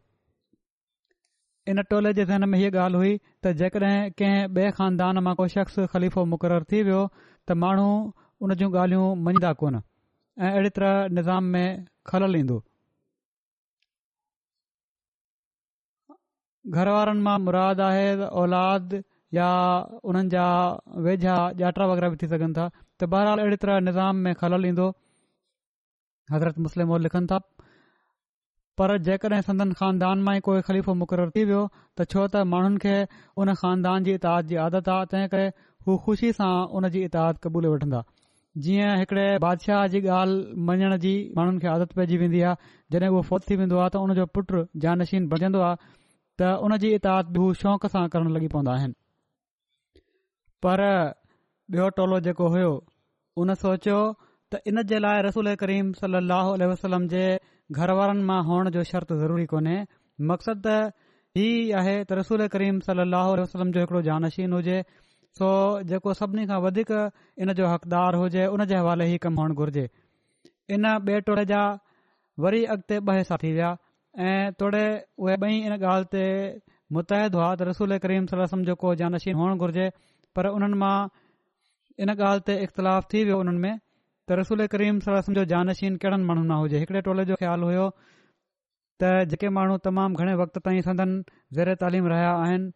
[1.74, 5.48] इन टोले जे ज़हन में हीअ ॻाल्हि हुई त जेकॾहिं कंहिं ॿिए ख़ानदान मां को
[5.58, 7.02] शख़्स खलीफ़ो मुक़ररु थी वियो
[7.48, 7.88] त माण्हू
[8.42, 12.62] उन जूं ॻाल्हियूं मञींदा कोन ऐं अहिड़ी तरह निज़ाम में खलल ईंदो
[16.78, 18.98] घर वारनि मां आहे त औलाद
[19.40, 19.50] या
[20.10, 20.46] उन्हनि जा
[21.06, 22.68] वेझा ॼाटा वग़ैरह बि थी सघनि था
[23.04, 24.84] त बहरहाल अहिड़ी तरह निज़ाम में खलल ईंदो
[26.34, 27.40] हज़रत मुस्लिम लिखनि था
[28.82, 32.82] पर जेकॾहिं संदन खानदान मां ई कोई ख़लीफ़ो मुक़ररु थी वियो त छो त माण्हुनि
[32.86, 32.94] खे
[33.44, 35.46] उन ख़ानदान जी इताद जी आदत आहे तंहिं करे
[35.88, 38.02] हू ख़ुशी सां उन जी इताद क़बूले वठन्दा
[38.66, 43.22] जीअं हिकड़े बादशाह जी ॻाल्हि मञण जी माण्हुनि खे आदत पइजी वेंदी आहे जॾहिं उहो
[43.32, 45.92] फोत थी वेंदो आहे त हुन जो पुटु जानशीन बजन्दो आहे
[46.42, 49.00] त उन जी इताद बि हू शौक़ सां करण लॻी पवंदा आहिनि
[50.68, 50.88] पर
[51.74, 52.72] ॿियो टोलो जेको हुयो
[53.44, 54.00] उन सोचियो
[54.54, 57.22] त इन जे लाइ रसूल करीम सल ए वसलम जे
[57.78, 59.78] घर वारनि मां हुअण जो शर्त ज़रूरी कोन्हे
[60.32, 63.02] मक़सदु त इहा आहे त रसूल करीम सल
[63.46, 64.78] ओसलम जो हिकिड़ो जानशीन हुजे
[65.40, 65.50] सो
[65.94, 66.94] जेको सभिनी खां वधीक
[67.48, 69.88] इन जो हक़दारु हुजे उन जे हवाले ई कमु हुअणु घुरिजे
[70.78, 71.64] इन ॿिए टोले जा
[72.48, 73.74] वरी अॻिते ॿ हिसा थी विया
[74.30, 74.86] ऐं तोड़े
[75.26, 76.26] उहे ॿई इन ॻाल्हि ते
[77.00, 79.92] मुताद हुआ त रसूल करीम सलम जो को जानशीन हुअणु घुरिजे
[80.38, 80.98] पर उन्हनि मां
[82.04, 83.76] इन ॻाल्हि ते इख़्तिलाफ़ थी वियो उन्हनि में
[84.30, 87.86] त रसूल करीम सलम जो जानशीन कहिड़नि माण्हुनि मां हुजे हिकड़े टोले जो ख़्यालु होयो
[89.04, 91.24] त जेके माण्हू तमामु घणे वक़्त ताईं थधनि
[91.60, 92.72] ज़ेर तालीम रहिया आहिनि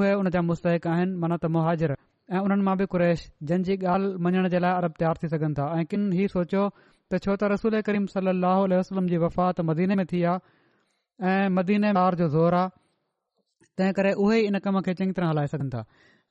[0.00, 4.24] उहे हुन जा मुस्तैक आहिनि माना त मुहाजिर ऐं उन्हनि मां बि कुरैश जंहिं ॻाल्हि
[4.26, 7.52] मञण जे लाइ अरब तयार थी सघनि था ऐं किन ही सोचियो त छो त
[7.54, 11.92] रसूल करीम सलाह वसलम जी वफ़ात मदीने में थी आहे ऐं मदीने
[12.22, 12.76] जो ज़ोर आहे
[13.78, 15.80] तंहिं करे उहे इन कम खे चङी तरह हलाए सघनि था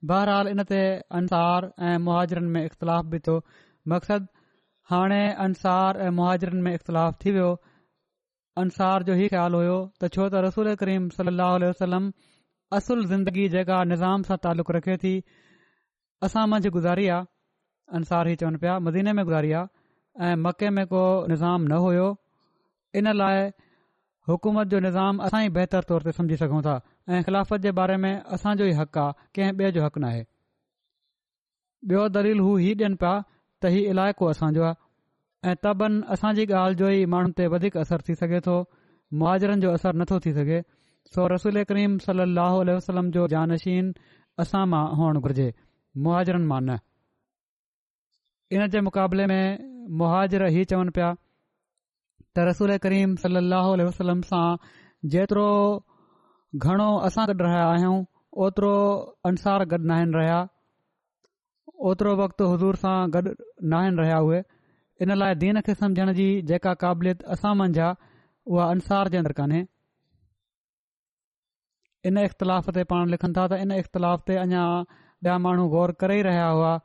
[0.09, 0.79] बहरहाल इन ते
[1.19, 3.37] अंसार ऐं मुहाजरनि में इख़्तिलाफ़ बि थियो
[3.93, 4.27] मक़सदु
[4.89, 7.47] हाणे अंसार ऐं मुहाजरनि में इख़्तिलाफ़ु थी वियो
[8.63, 12.11] अंसार जो ई ख़्यालु होयो त छो त रसूल करीम सलाह वसलम
[12.79, 15.15] असुल ज़िंदगी जेका निज़ाम सां तालुक़ु रखे थी
[16.29, 17.09] असां मंझ गुज़ारी
[17.99, 22.07] अंसार ई चवनि पिया मदीने में गुज़ारी आहे ऐं मके में को निज़ाम न हुयो
[23.01, 23.49] इन लाइ
[24.29, 27.97] हुकूमत जो निज़ाम असां ई बहितर तौर ते समुझी सघूं था ऐं ख़िलाफ़त जे बारे
[28.05, 30.23] में असांजो ई हक़ आहे कंहिं ॿिए जो हक़ नाहे
[31.91, 33.11] ॿियो दलील हू इन पिया
[33.61, 38.07] त हीउ इलाइक़ो असांजो आहे ऐं तबनि असांजी ॻाल्हि जो ई माण्हुनि ते वधीक असरु
[38.09, 38.55] थी सघे थो
[39.21, 40.59] मुआजरनि जो असरु नथो थी सघे
[41.15, 42.25] सो रसूल करीम सल
[42.75, 43.93] असलम जो जानशीन
[44.45, 45.47] असां मां हुअणु घुर्जे
[46.07, 46.77] मुआरनि मां न
[48.57, 49.43] इन जे मुक़ाबले में
[50.03, 51.13] मुआर ई चवनि पिया
[52.37, 53.39] त रसूल करीम सली
[53.85, 54.47] वसलम सां
[55.13, 55.49] जेतिरो
[56.65, 57.95] घणो असां गॾु रहिया आहियूं
[58.47, 58.73] ओतिरो
[59.29, 60.35] अंसार गॾु न आहिनि रहिया
[61.91, 64.41] ओतिरो वक़्तु हज़ूर सां गॾु न आहिनि रहिया उहे
[65.05, 69.63] इन लाइ दीन खे समुझण जी जेका क़ाबिलियत असां मंझि उहा अंसार जे अंदरि कान्हे
[72.11, 74.67] इन इख़्तिलाफ़ ते पाण लिखनि था त इन इख़्तिलाफ़ ते अञा
[75.25, 76.77] ॿिया माण्हू ग़ौर करे ई रहिया हुआ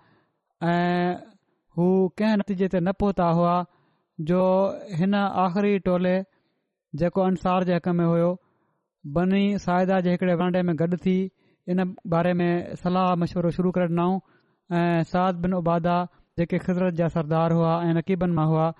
[0.72, 1.14] ऐं
[1.78, 1.88] हू
[2.20, 3.56] कंहिं नतीजे ते न पहुता हुआ
[4.20, 4.38] जो
[4.98, 6.20] हिन आख़िरी टोले
[7.00, 8.34] जेको अंसार जे हक़ में हुयो
[9.14, 11.20] बनी साइदा जे हिकिड़े वांडे में गॾु थी
[11.68, 11.84] इन
[12.14, 14.18] बारे में सलाह मशवरो शुरू करे ॾिनऊं
[14.78, 15.96] ऐं साद बिन उबादा
[16.38, 18.72] जेके ख़ुदरत जा सरदार हुआ ऐं नक़ीबनि मां हुआ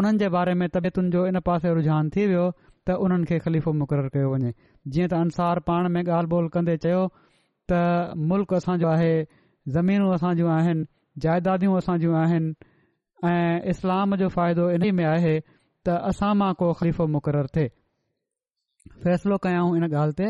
[0.00, 2.46] उन्हनि जे बारे में तबियतुनि जो इन पासे रुझान थी वियो
[2.88, 4.52] त उन्हनि खे ख़लीफ़ो मुक़ररु कयो वञे
[4.88, 7.02] जीअं त अंसार पाण में ॻाल्हि ॿोल कंदे चयो
[7.72, 7.82] त
[8.32, 9.12] मुल्क असांजो आहे
[9.78, 10.84] ज़मीनूं असां जूं आहिनि
[11.26, 12.52] जाइदादूं असांजूं आहिनि
[13.28, 15.32] ऐं इस्लाम जो फ़ाइदो इन में आहे
[15.86, 17.70] त असां मां को ख़लीफ़ो मुक़रर थिए
[19.02, 20.28] फ़ैसिलो कयाऊं इन ॻाल्हि ते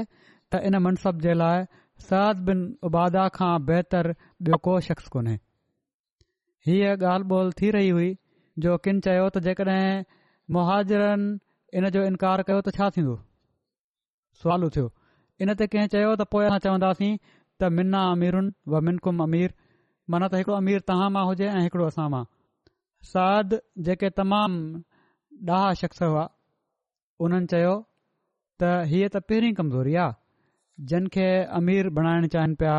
[0.54, 1.62] त इन मनसब जे लाइ
[2.08, 4.08] सद बिन उबादा खां बहितर
[4.48, 5.34] ॿियो को शख़्स कोन्हे
[6.70, 8.08] हीअ ॻाल्हि ॿोल थी रही हुई
[8.66, 10.02] जो किन चयो त जेकॾहिं
[10.58, 11.30] मुहाजरनि
[11.80, 13.16] इन जो इनकार कयो त छा थींदो
[14.42, 14.90] सुवालू थियो
[15.46, 19.56] इन ते कंहिं चयो त पोया चवंदासीं त मिना अमीरुनि अमीर
[20.10, 22.24] माना त अमीर तव्हां मां हुजे ऐं हिकिड़ो असां मां
[23.08, 23.54] साद
[23.86, 24.82] जेके तमामु
[25.58, 26.24] ॾाह शख़्स हुआ
[27.26, 31.28] उन्हनि चयो त हीअ त पहिरीं कमज़ोरी आहे जिन खे
[31.60, 32.74] अमीर बणाइण चाहिनि पिया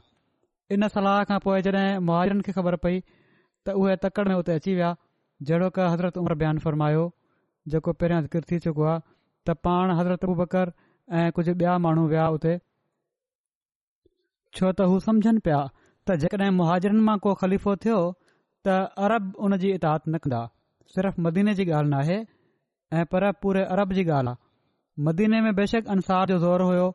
[0.78, 3.02] इन सलाह खां पोइ जॾहिं मुआवरियुनि खे ख़बर पई
[3.68, 4.90] त उहे तकड़ि में उते अची विया
[5.50, 7.04] जहिड़ो की हज़रत उमिरि बयान फरमायो
[7.74, 9.00] जेको पहिरियां ज़िकिर थी चुको आहे
[9.50, 10.72] त पाण हज़रत अबूबकर
[11.22, 12.54] ऐं कुझु ॿिया माण्हू विया उते
[14.60, 15.62] छो त हू समुझनि पिया
[16.08, 17.98] त जेकॾहिं मुहाजरनि मां को ख़लीफ़ो थियो
[18.68, 20.44] त अरब उन जी इताद न कंदा
[20.98, 22.20] सिर्फ़ु मदीने जी ॻाल्हि नाहे
[23.02, 24.44] ऐं पर पूरे अरब जी ॻाल्हि आहे
[25.10, 26.86] मदीने में बेशक अंसार जो दौर हुयो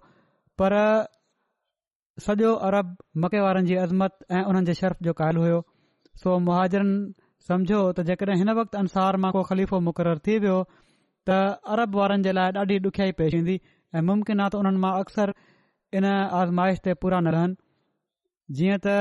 [0.62, 0.78] पर
[2.28, 2.96] सॼो अरब
[3.26, 5.60] मके वारनि जी अज़मत ऐं उन्हनि जे शर्फ़ जो हुयो
[6.22, 6.98] सो मुहाजरनि
[7.48, 10.56] समझो त जेकॾहिं हिन वक़्तु अंसार मां को ख़लीफ़ो मुक़रर थी वियो
[11.28, 11.38] त
[11.76, 13.56] अरब वारनि जे लाइ ॾाढी ॾुखियाई पेश ईंदी
[13.96, 15.32] ऐं मुमकिन आहे त उन्हनि मां अक्सर
[16.00, 16.06] इन
[16.40, 17.56] आज़माइश ते पूरा न रहनि
[18.58, 18.96] जीअं त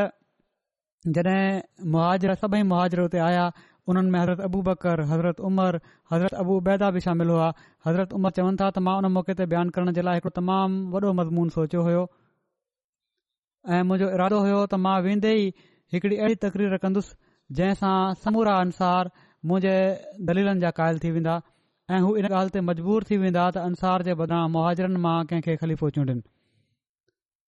[1.18, 1.44] जॾहिं
[1.98, 3.46] मुहाजर सभई मुहाजर हुते आया
[3.94, 5.80] उन्हनि में हज़रत अबू बकर हज़रत उमर
[6.14, 7.48] हज़रत अबू बैदा बि शामिल हुआ
[7.88, 10.84] हज़रत उमर चवनि था त मां उन मौक़े ते बयानु करण जे लाइ हिकिड़ो तमामु
[10.96, 12.04] वॾो मज़मून सोचियो हुयो
[13.76, 15.48] ऐं मुंहिंजो इरादो हुयो त मां वेंदे ई
[15.94, 17.16] हिकड़ी अहिड़ी तकरीर रखंदुसि
[17.58, 19.10] जंहिंसां समूरा अंसार
[19.52, 19.78] मुंहिंजे
[20.30, 21.36] दलीलनि जा क़ाइल थी वेंदा
[21.98, 25.56] ऐं हू इन ॻाल्हि ते मजबूर थी वेंदा त अंसार जे बदिरां मुहाजरनि मां कंहिंखे
[25.62, 26.06] ख़लीफ़ो चूं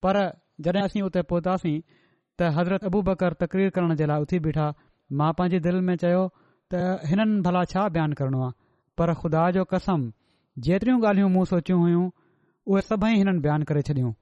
[0.06, 0.18] पर
[0.66, 4.66] जॾहिं असीं उते पहुतासीं त हज़रत अबू बकर तक़रीर करण जे लाइ उथी बीठा
[5.20, 6.24] मां पंहिंजी दिलि में चयो
[6.74, 8.56] त हिननि भला छा बयानु करणो आहे
[9.02, 10.08] पर ख़ुदा जो कसम
[10.68, 12.02] जेतिरियूं ॻाल्हियूं मूं सोचियूं हुइयूं
[12.72, 14.12] उहे सभई हिननि बयानु करे छॾियूं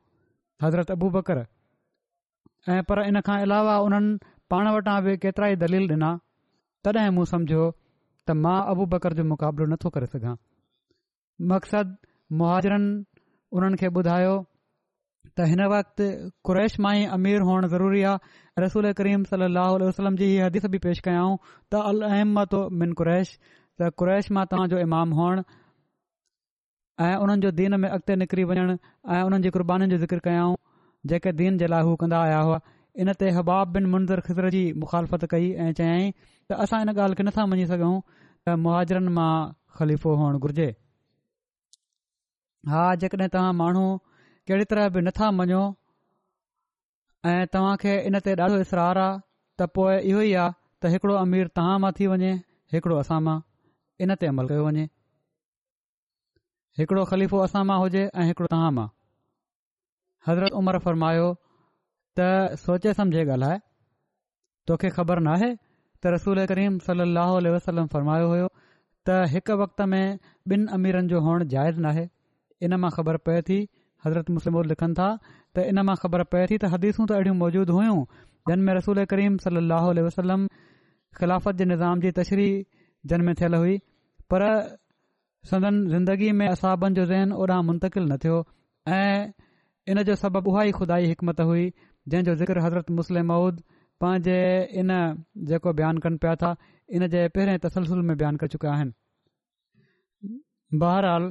[0.66, 1.42] हज़रत अबू बकर
[2.68, 4.16] ऐं पर इन खां अलावा उन्हनि
[4.52, 6.10] पाण वटां बि केतिरा ई दलील ॾिना
[6.84, 7.64] तॾहिं मूं सम्झो
[8.28, 10.34] त मां अबू बकर जो मुक़ाबिलो नथो करे सघां
[11.52, 11.96] मक़सदु
[12.40, 12.90] मुहाजरनि
[13.58, 14.34] उन्हनि खे ॿुधायो
[15.36, 16.08] त हिन वक़्ति
[16.48, 19.48] क़ुरैश मां ई अमीर हुअण ज़रूरी आहे रसूल करीम सली
[19.88, 21.36] असलम जी हदीस बि पेश कयाऊं
[21.72, 25.48] त अल अहमत मिन कुरैश त क़रैश मां तव्हांजो इमाम हुअणु
[27.08, 30.56] ऐं उन्हनि जो दीन में अॻिते निकिरी वञणु ऐं उन्हनि जी क़ुर्बानी जो ज़िक्र कयाऊं
[31.06, 32.58] जेके दीन जे लाइ हू कंदा आया हुआ
[33.02, 37.16] इन ते हबाब बिन मुंज़र ख़िज़र जी मुखालफ़त कई ऐं चयाईं त असां इन ॻाल्हि
[37.20, 37.92] खे नथा मञी सघूं
[38.48, 39.32] त मुआरनि मां
[39.78, 40.68] ख़लीफ़ो हुअणु घुर्जे
[42.72, 43.86] हा जेकॾहिं तव्हां माण्हू
[44.50, 45.62] कहिड़ी तरह बि नथा मञो
[47.32, 49.18] ऐं तव्हां खे इन ते ॾाढो इसरार आहे
[49.62, 52.34] त पोइ इहो ई आहे त हिकिड़ो अमीर तव्हां मां थी वञे
[52.76, 53.38] हिकिड़ो असां मां
[54.06, 54.88] इन ते अमल कयो वञे
[56.82, 58.56] हिकिड़ो ख़लीफ़ो असां मां हुजे ऐं हिकिड़ो
[60.28, 61.26] हज़रत उमर फ़र्मायो
[62.18, 62.24] त
[62.62, 63.58] सोचे समुझे ॻाल्हाए
[64.70, 65.48] तोखे ख़बर नाहे
[66.02, 70.06] त रसूल करीम सहल वसलम फ़रमायो हुयो त हिकु वक़्त में
[70.54, 72.04] ॿिन अमीरनि जो हुअण जाइज़ नाहे
[72.68, 73.58] इन मां ख़बर पए थी
[74.06, 75.08] हज़रत मुस्लिम लिखनि था
[75.54, 77.98] त इन मां ख़बर पवे थी त हदीसूं त अहिड़ियूं मौजूदु हुयूं
[78.50, 80.40] जिन में रसूल करीम सल ो वसलम
[81.18, 82.50] ख़िलाफ़त जे निज़ाम जी तशरी
[83.12, 83.76] जन में थियल हुई
[84.32, 84.42] पर
[85.50, 88.38] सदन ज़िंदगी में असाबनि जो ज़हन ओॾां मुंतकिल न थियो
[88.96, 89.12] ऐं
[89.90, 91.62] इन जो सबब उहा ई खुदााई हिकमत हुई
[92.12, 93.62] जंहिंजो ज़िक्र हज़रत मुस्लिम माउद
[94.04, 94.34] पंहिंजे
[94.82, 94.90] इन
[95.52, 96.50] जेको बयानु कनि पिया था
[96.98, 100.36] इन जे पहिरें तसलसुल में बयानु करे चुकिया आहिनि
[100.84, 101.26] बहरहाल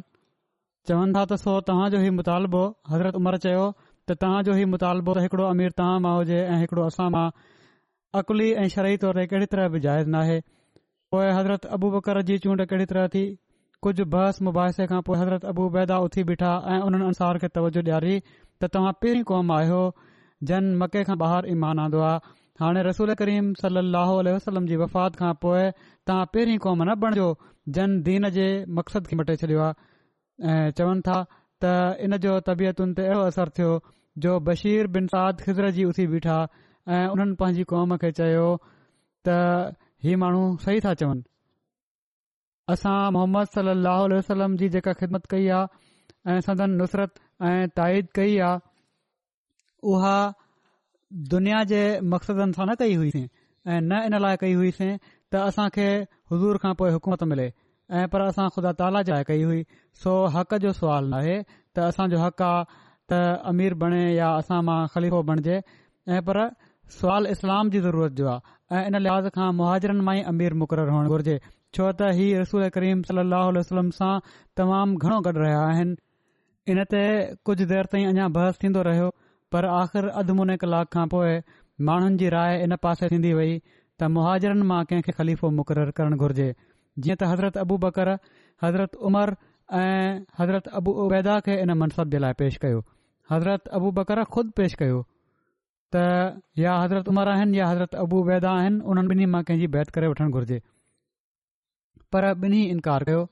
[0.91, 2.63] चवनि था त सो तव्हां ई मुतालबो
[2.95, 7.07] हज़रत उमर चयो त तव्हां ई मुतालबो हिकिड़ो अमीर तव्हां मां हुजे ऐं हिकिड़ो असां
[7.15, 7.23] मां
[8.23, 10.41] अकली ऐं शरई तौर ते कहिड़ी तरह बि जाइज़ न
[11.13, 13.23] पोइ हज़रत अबू बकर जी चूंड कहिड़ी तरह थी
[13.87, 17.83] कुझु बहस मुबहसे खां पोइ हज़रत अबू बेदा उथी बीठा ऐं उन्हनि अंसार खे तवजो
[17.87, 18.17] ॾियारी
[18.63, 19.81] त तव्हां पहिरीं क़ौम आहियो
[20.51, 22.33] जन मके खां ॿाहिरि ईमान आंदो आहे
[22.63, 25.61] हाणे रसूल करीम सल वसलम जी वफ़ात खां पोइ
[26.09, 27.27] तव्हां पहिरीं क़ौम न बणिजो
[27.77, 28.47] जन दीन जे
[28.79, 31.17] मक़सद खे मटे छॾियो आहे ऐं चवनि था
[31.65, 31.73] त
[32.07, 33.71] इन जो तबीअतुनि ते अहिड़ो असरु थियो
[34.25, 36.37] जो बशीर बिन साद खिज़र जी उथी बीठा
[36.97, 38.47] ऐं उन्हनि पंहिंजी कौम खे चयो
[39.29, 39.39] त
[40.07, 41.23] ही माण्हू सही था चवनि
[42.75, 45.77] असां मोहम्मद सल लो आलह वसलम जी जेका ख़िदमत कई आहे
[46.31, 47.13] ऐं सदन नुसरत
[47.49, 48.57] ऐं ताइद कई आहे
[49.91, 50.15] उहा
[51.33, 51.81] दुनिया जे
[52.13, 53.23] मक़सदनि सां न कई हुईसीं
[53.73, 55.87] ऐं न इन लाइ कई हुईसीं त असां खे
[56.33, 59.61] हज़ूर खां पोए हुकूमत मिले ऐ पर असां ख़ुदा ताला जाए कई हुई
[60.03, 62.65] सो हक़ जो सुवाल सवाल नाहे त असांजो हक़ आहे
[63.13, 63.21] त
[63.53, 65.57] अमीर बणे या असां मां ख़लीफ़ो बणिजे
[66.17, 66.41] ऐं पर
[66.99, 70.95] सुवाल इस्लाम जी ज़रूरत जो आहे ऐं इन लिहाज़ खां मुहाजिरनि मां ई अमीर मुक़ररु
[70.97, 71.39] हुअणु घुर्जे
[71.77, 74.13] छो त ही रसूल करीम सली लाहु आसलम सां
[74.61, 75.97] तमामु घणो गॾु रहिया आहिनि
[76.71, 77.01] इन ते
[77.49, 79.07] कुझु देर ताईं अञा बहस थींदो रहियो
[79.53, 81.31] पर आख़िर अधु मुने कलाक खां पोइ
[81.89, 83.55] माण्हुनि जी राय इन पासे थींदी वई
[83.99, 86.49] त मुहाजरनि मां कंहिंखे ख़लीफ़ो मुक़ररु करणु घुर्जे
[87.05, 88.11] जीअं त हज़रत अबू बकर
[88.65, 89.33] हज़रत उमर
[89.81, 92.83] ऐं हज़रत अबू उबैदा खे इन मनसब जे लाइ पेश कयो
[93.33, 95.01] हज़रत अबू बकर ख़ुदि पेश कयो
[95.95, 96.05] त
[96.65, 100.13] या हज़रत उमर आहिनि या हज़रत अबू उबैदा आहिनि उन्हनि ॿिन्ही मां कंहिंजी बैत करे
[100.15, 100.61] वठणु घुर्जे
[102.15, 103.27] पर ॿिन्ही इनकार कयो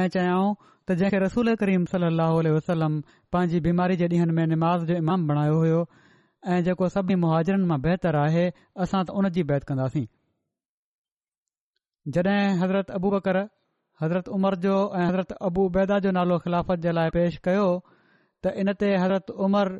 [0.00, 0.52] ऐं चयाऊं
[0.88, 2.94] त जंहिंखे रसूल करीम सली वसलम
[3.34, 5.80] पंहिंजी बीमारी जे ॾींहंनि में निमाज़ जो इमाम बणायो होयो
[6.54, 8.44] ऐं जेको सभिनी मुहाजरनि मां बहितरु आहे
[8.86, 10.04] असां त उन जी बैत कंदासीं
[12.16, 13.38] जॾहिं हज़रत अबू बकर
[14.02, 17.68] हज़रत उमर जो ऐं हज़रत अबूबे जो नालो ख़िलाफ़त जे लाइ पेश कयो
[18.46, 19.70] त इन ते हज़रत उमर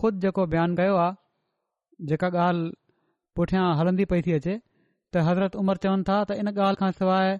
[0.00, 2.72] ख़ुदि जेको बयानु कयो आहे जेका ॻाल्हि
[3.38, 4.58] पुठियां हलंदी पई थी अचे
[5.12, 7.38] त हज़रत उमर चवनि था त इन ॻाल्हि खां सवाइ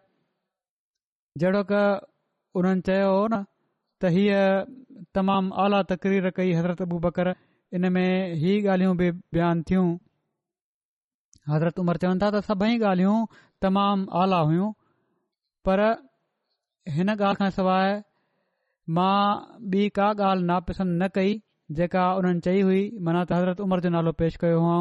[1.43, 1.63] जेड़ो
[2.59, 3.45] उन्हनि चयो न
[4.03, 4.43] त हीअ
[5.17, 7.29] तमामु आला तकरीर कई हज़रत अबू बकर
[7.79, 9.87] इन में हीअ ॻाल्हियूं बि बयानु थियूं
[11.55, 13.19] हज़रत उमर चवनि था त सभई ॻाल्हियूं
[13.67, 14.71] तमामु आला हुयूं
[15.69, 15.81] पर
[16.97, 17.93] हिन ॻाल्हि खां सवाइ
[18.99, 19.21] मां
[19.77, 21.39] ॿी का ॻाल्हि नापसंद न कई
[21.79, 24.79] जेका उन्हनि चई हुई माना त हज़रत उमिरि जो नालो पेश कयो हुआ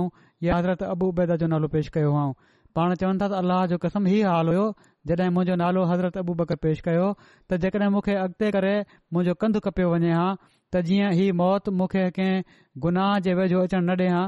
[0.48, 2.34] या हज़रत अबूबैदा जो नालो पेश कयो हुउं
[2.78, 4.66] पाण चवनि था त अलाह जो कसम ई हाल हुयो
[5.18, 7.06] जॾहिं मुंहिंजो नालो हज़रत अबू बकर पेश कयो
[7.52, 8.74] त जेकॾहिं मूंखे अॻिते करे
[9.16, 12.44] मुंहिंजो कंधु कपियो वञे हा त जीअं हीउ मौत मूंखे कंहिं
[12.86, 14.24] गुनाह जे वेझो अचण न ॾिए हा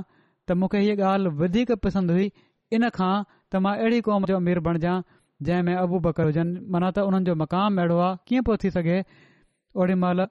[0.51, 2.29] त मूंखे हीअ ॻाल्हि वधीक पसंदि हुई
[2.79, 4.95] इन खां त मां अहिड़ी क़ौम जो अमीर बणिजां
[5.49, 8.73] जंहिं में अबू बकर हुजनि माना त उन्हनि जो मक़ाम अहिड़ो आहे कीअं पियो थी
[8.79, 8.97] सघे
[9.83, 10.27] ओड़ी महिल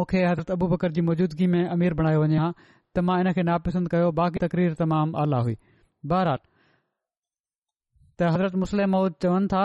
[0.00, 3.48] मूंखे हज़रत अबू बकर जी मौजूदगी में अमीर बणायो वञे हां त मां इन खे
[3.54, 5.58] नापसंद कयो बाक़ी तकरीर तमामु आला हुई
[6.14, 6.44] बहरहाल
[8.20, 9.62] त हज़रत मुस्लिम माउद चवनि था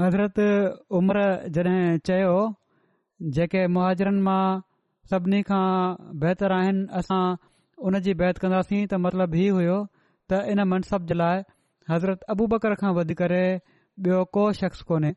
[0.00, 0.38] हज़रत
[0.98, 1.26] उमिरि
[1.58, 2.30] जॾहिं चयो
[3.36, 4.42] जेके मुहाजरनि मां
[5.12, 5.66] सभिनी खां
[6.24, 7.20] बहितरु आहिनि असां
[7.90, 9.76] उन जी बैत कंदासीं त मतिलबु हीअ हुयो
[10.32, 11.44] त इन मनसब जे लाइ
[11.92, 13.42] हज़रत अबू बकर खां वधी करे
[14.08, 15.14] ॿियो को शख़्स कोन्हे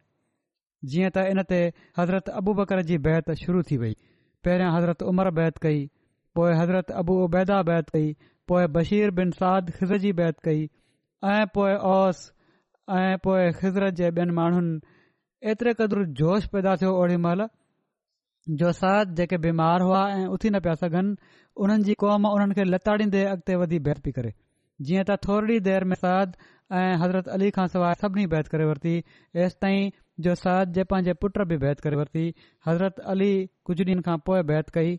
[0.94, 1.60] जीअं त इन ते
[2.02, 3.92] हज़रत अबू बकर जी बैत शुरू थी वई
[4.46, 5.82] पहिरियां हज़रत उमर बैत कई
[6.40, 8.12] पोइ हज़रत अबू उबैदा बैत कई
[8.52, 10.66] पोइ बशीर बिन साद ख़िज़ जी बैत कई
[11.32, 12.18] ऐं पोइ ओस
[12.94, 14.80] ऐं पोइ ख़ुज़रत जे ॿियनि माण्हुनि
[15.52, 17.44] एतिरे क़दुरु जोश पैदा थियो ओड़ी महिल
[18.62, 21.16] जो साथ जेके बीमार हुआ ऐं उथी न पिया सघनि
[21.66, 24.34] उन्हनि जी क़ौम उन्हनि खे लताड़ींदे अॻिते वधी बैत पई करे
[24.90, 26.36] जीअं त थोरी देर में साद
[26.82, 28.96] ऐं हज़रत अली खां सवाइ सभिनी बैत करे वरिती
[29.46, 29.90] ऐसि ताईं
[30.28, 32.26] जो साद जे पंहिंजे पुट बि बैत करे वरिती
[32.68, 33.32] हज़रत अली
[33.72, 34.96] कुझु ॾींहनि खां पोइ बैत कई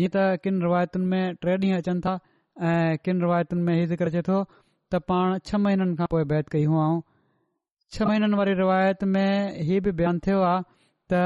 [0.00, 2.18] जीअं त किन में टे ॾींहं अचनि था
[2.66, 4.36] ऐं किनि रिवायतुनि में ही ज़िक्र अचे थो
[4.94, 6.98] त पाण छह महीननि खां पोइ बैत कई हुअऊं
[7.96, 10.60] छह महीननि वारी रिवायत में हीअ बि बयानु थियो आहे
[11.12, 11.22] त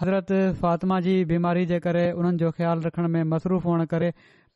[0.00, 0.32] हज़रत
[0.62, 4.10] फातिमा जी बीमारी जे करे उन्हनि जो ख़्यालु रखण में मसरूफ़ हुअण करे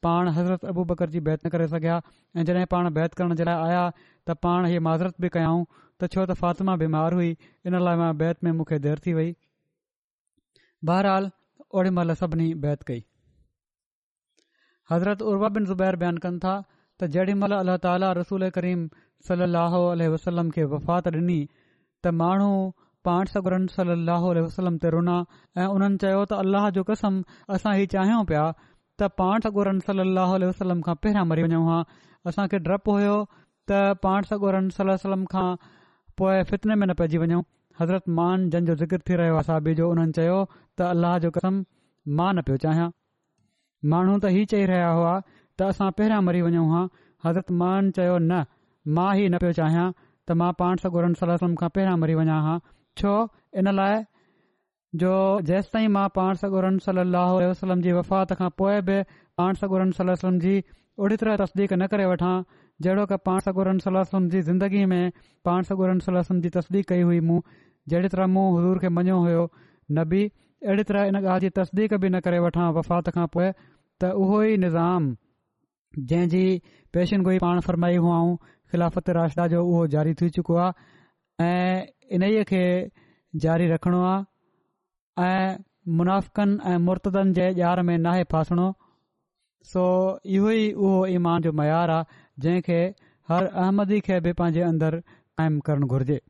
[0.06, 1.98] पाण हज़रत अबू बकर जी बैत न करे सघिया
[2.42, 6.08] ऐं जॾहिं पाण बैत करण जे लाइ आया त पाण ही माज़रत बि कयाऊं त
[6.16, 7.30] छो त फातिमा बीमार हुई
[7.70, 9.30] इन लाइ मां बैत में मूंखे देरि थी वई
[10.90, 11.30] बहरहाल
[11.80, 13.04] ओड़ी महिल सभिनी बैत कई
[14.94, 16.56] हज़रत उर्वा बिन ज़ुबैर बयानु कनि था
[17.00, 18.80] त जेॾीमहिल अलाह ताला रसूल करीम
[19.26, 21.36] सल अहल वसलम खे वफ़ात ॾिनी
[22.06, 22.48] त माण्हू
[23.08, 25.18] पाण सॻोर सल अह वा
[25.60, 27.20] ऐं उन्हनि चयो त अल जो कसम
[27.58, 28.46] असां हीउ चाहियूं पिया
[29.02, 30.20] त पाण सगुरन सल अल
[30.88, 31.78] खां पहिरियां मरी वञूं हा
[32.32, 33.14] असांखे डपु हुयो
[33.70, 34.92] त पाण सगोरन सल
[35.36, 35.46] खां
[36.22, 37.40] पोइ फितने में न पइजी वञूं
[37.80, 41.60] हज़रत मान जंहिंजो ज़िकर थी रहियो आहे सादी जो हुननि चयो त अल्हह जो कसम
[42.20, 42.88] मां न पियो चाहियां
[43.94, 45.10] माण्हू त ही चई रहिया हुआ
[45.60, 46.80] त असां पहिरियां मरी वञूं हा
[47.26, 48.38] हज़रत मान चयो न
[48.98, 52.54] मां ई न पियो चाहियां त मां पाण सगोरम सलम खां पहिरियां मरी वञा हा
[53.02, 53.14] छो
[53.62, 53.96] इन लाइ
[55.02, 55.14] जो
[55.48, 58.98] जेसि ताईं मां पाण सरगोरम सलाहु जी वफ़ात खां पोइ बि
[59.40, 60.52] पाण सगोरमसलम जी
[61.04, 62.32] ओड़ी तरह तस्दीक़ु न करे वठां
[62.86, 65.12] जहिड़ो की पाण सगोरमसलम जी ज़िंदगी में
[65.48, 67.38] पाण सरगोरमसलम जी तस्दीक कई हुई मूं
[67.92, 69.44] जहिड़ी तरह मूं हज़ूर खे मञियो हुयो
[69.98, 70.26] न
[70.66, 74.40] अहिड़ी तरह इन ॻाल्हि जी तस्दीक़ बि न करे वठां वफ़ात खां पोइ त उहो
[74.48, 75.08] ई निज़ाम
[76.10, 76.28] जंहिं
[77.06, 78.18] जी गोई पाण फरमाई हुआ
[78.72, 81.86] ख़िलाफ़त राशा जो उहो जारी थी चुको आहे ऐं
[82.18, 82.60] इनई खे
[83.44, 85.56] जारी रखणो आहे ऐं
[86.00, 88.68] मुनाफ़क़नि ऐं मुर्तदनि जे यार में नाहे फासणो
[89.72, 89.84] सो
[90.36, 92.80] इहो ई उहो ईमान जो मयार आहे जंहिं
[93.32, 95.00] हर अहमदी खे बि पंहिंजे अंदरि
[95.38, 96.20] कायम करणु घुर्जे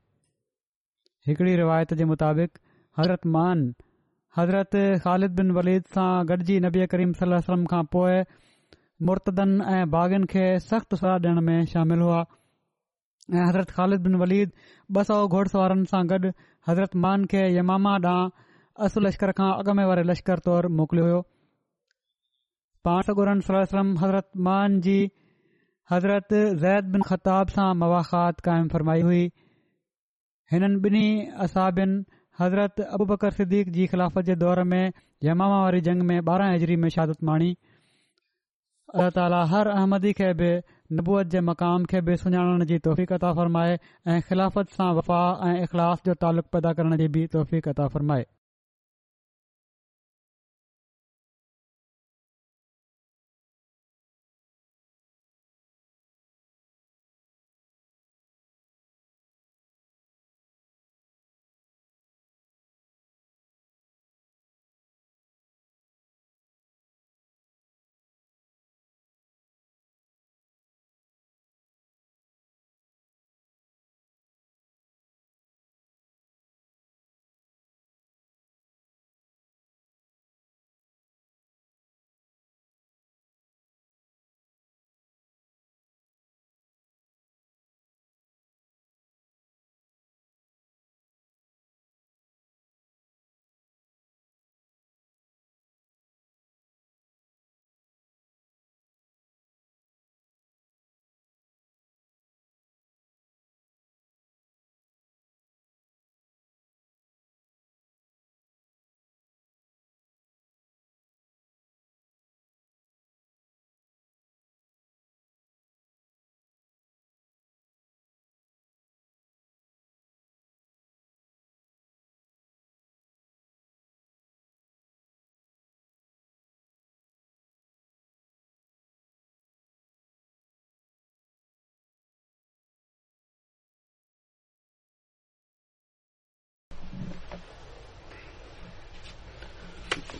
[1.28, 2.58] हिकड़ी रिवायत जे मुताबिक़
[3.00, 3.66] हज़रत मान
[4.38, 8.22] हज़रत ख़ालिद बिन वलीद सां गॾिजी नबी करीम सलम खां पोइ
[9.06, 14.52] मुर्तदन ऐं बाग़नि खे सख़्त सलाह ॾियण में शामिल हुआ ऐं हज़रत ख़ालिद बिन वलीद
[14.98, 16.30] ॿ सौ घोड़स वारनि सां गॾु
[16.70, 18.32] हज़रत मान खे यमामा ॾांहुं
[18.86, 21.20] अस लश्कर खां अॻु में वारे लश्कर तौरु मोकिलियो हो
[22.88, 24.96] पांसुर सलम हज़रत मान जी
[25.94, 26.36] हज़रत
[26.66, 29.22] ज़ैद बिन ख़ताब सां मवाखात क़ फरमाई हुई
[30.56, 31.04] हिननि बिनी
[31.48, 32.00] असाबियुनि
[32.42, 34.84] हज़रत अबू बकर सिद्दीक़ जी ख़िलाफ़त जे दौर में
[35.30, 37.54] यमामा वारी जंग में ॿारहां हजरी में शहादत माणी
[38.96, 40.46] अलाह ताला हर अहमदी खे बि
[41.00, 43.74] नबूअ जे मक़ाम खे बि सुञाणण जी तौफ़ीक़ता फ़रमाए
[44.14, 45.18] ऐं ख़िलाफ़त सां वफ़ा
[45.50, 48.26] ऐं इख़लास जो तालुक़ु पैदा करण जी बि तौफ़ीक़ता फ़रमाए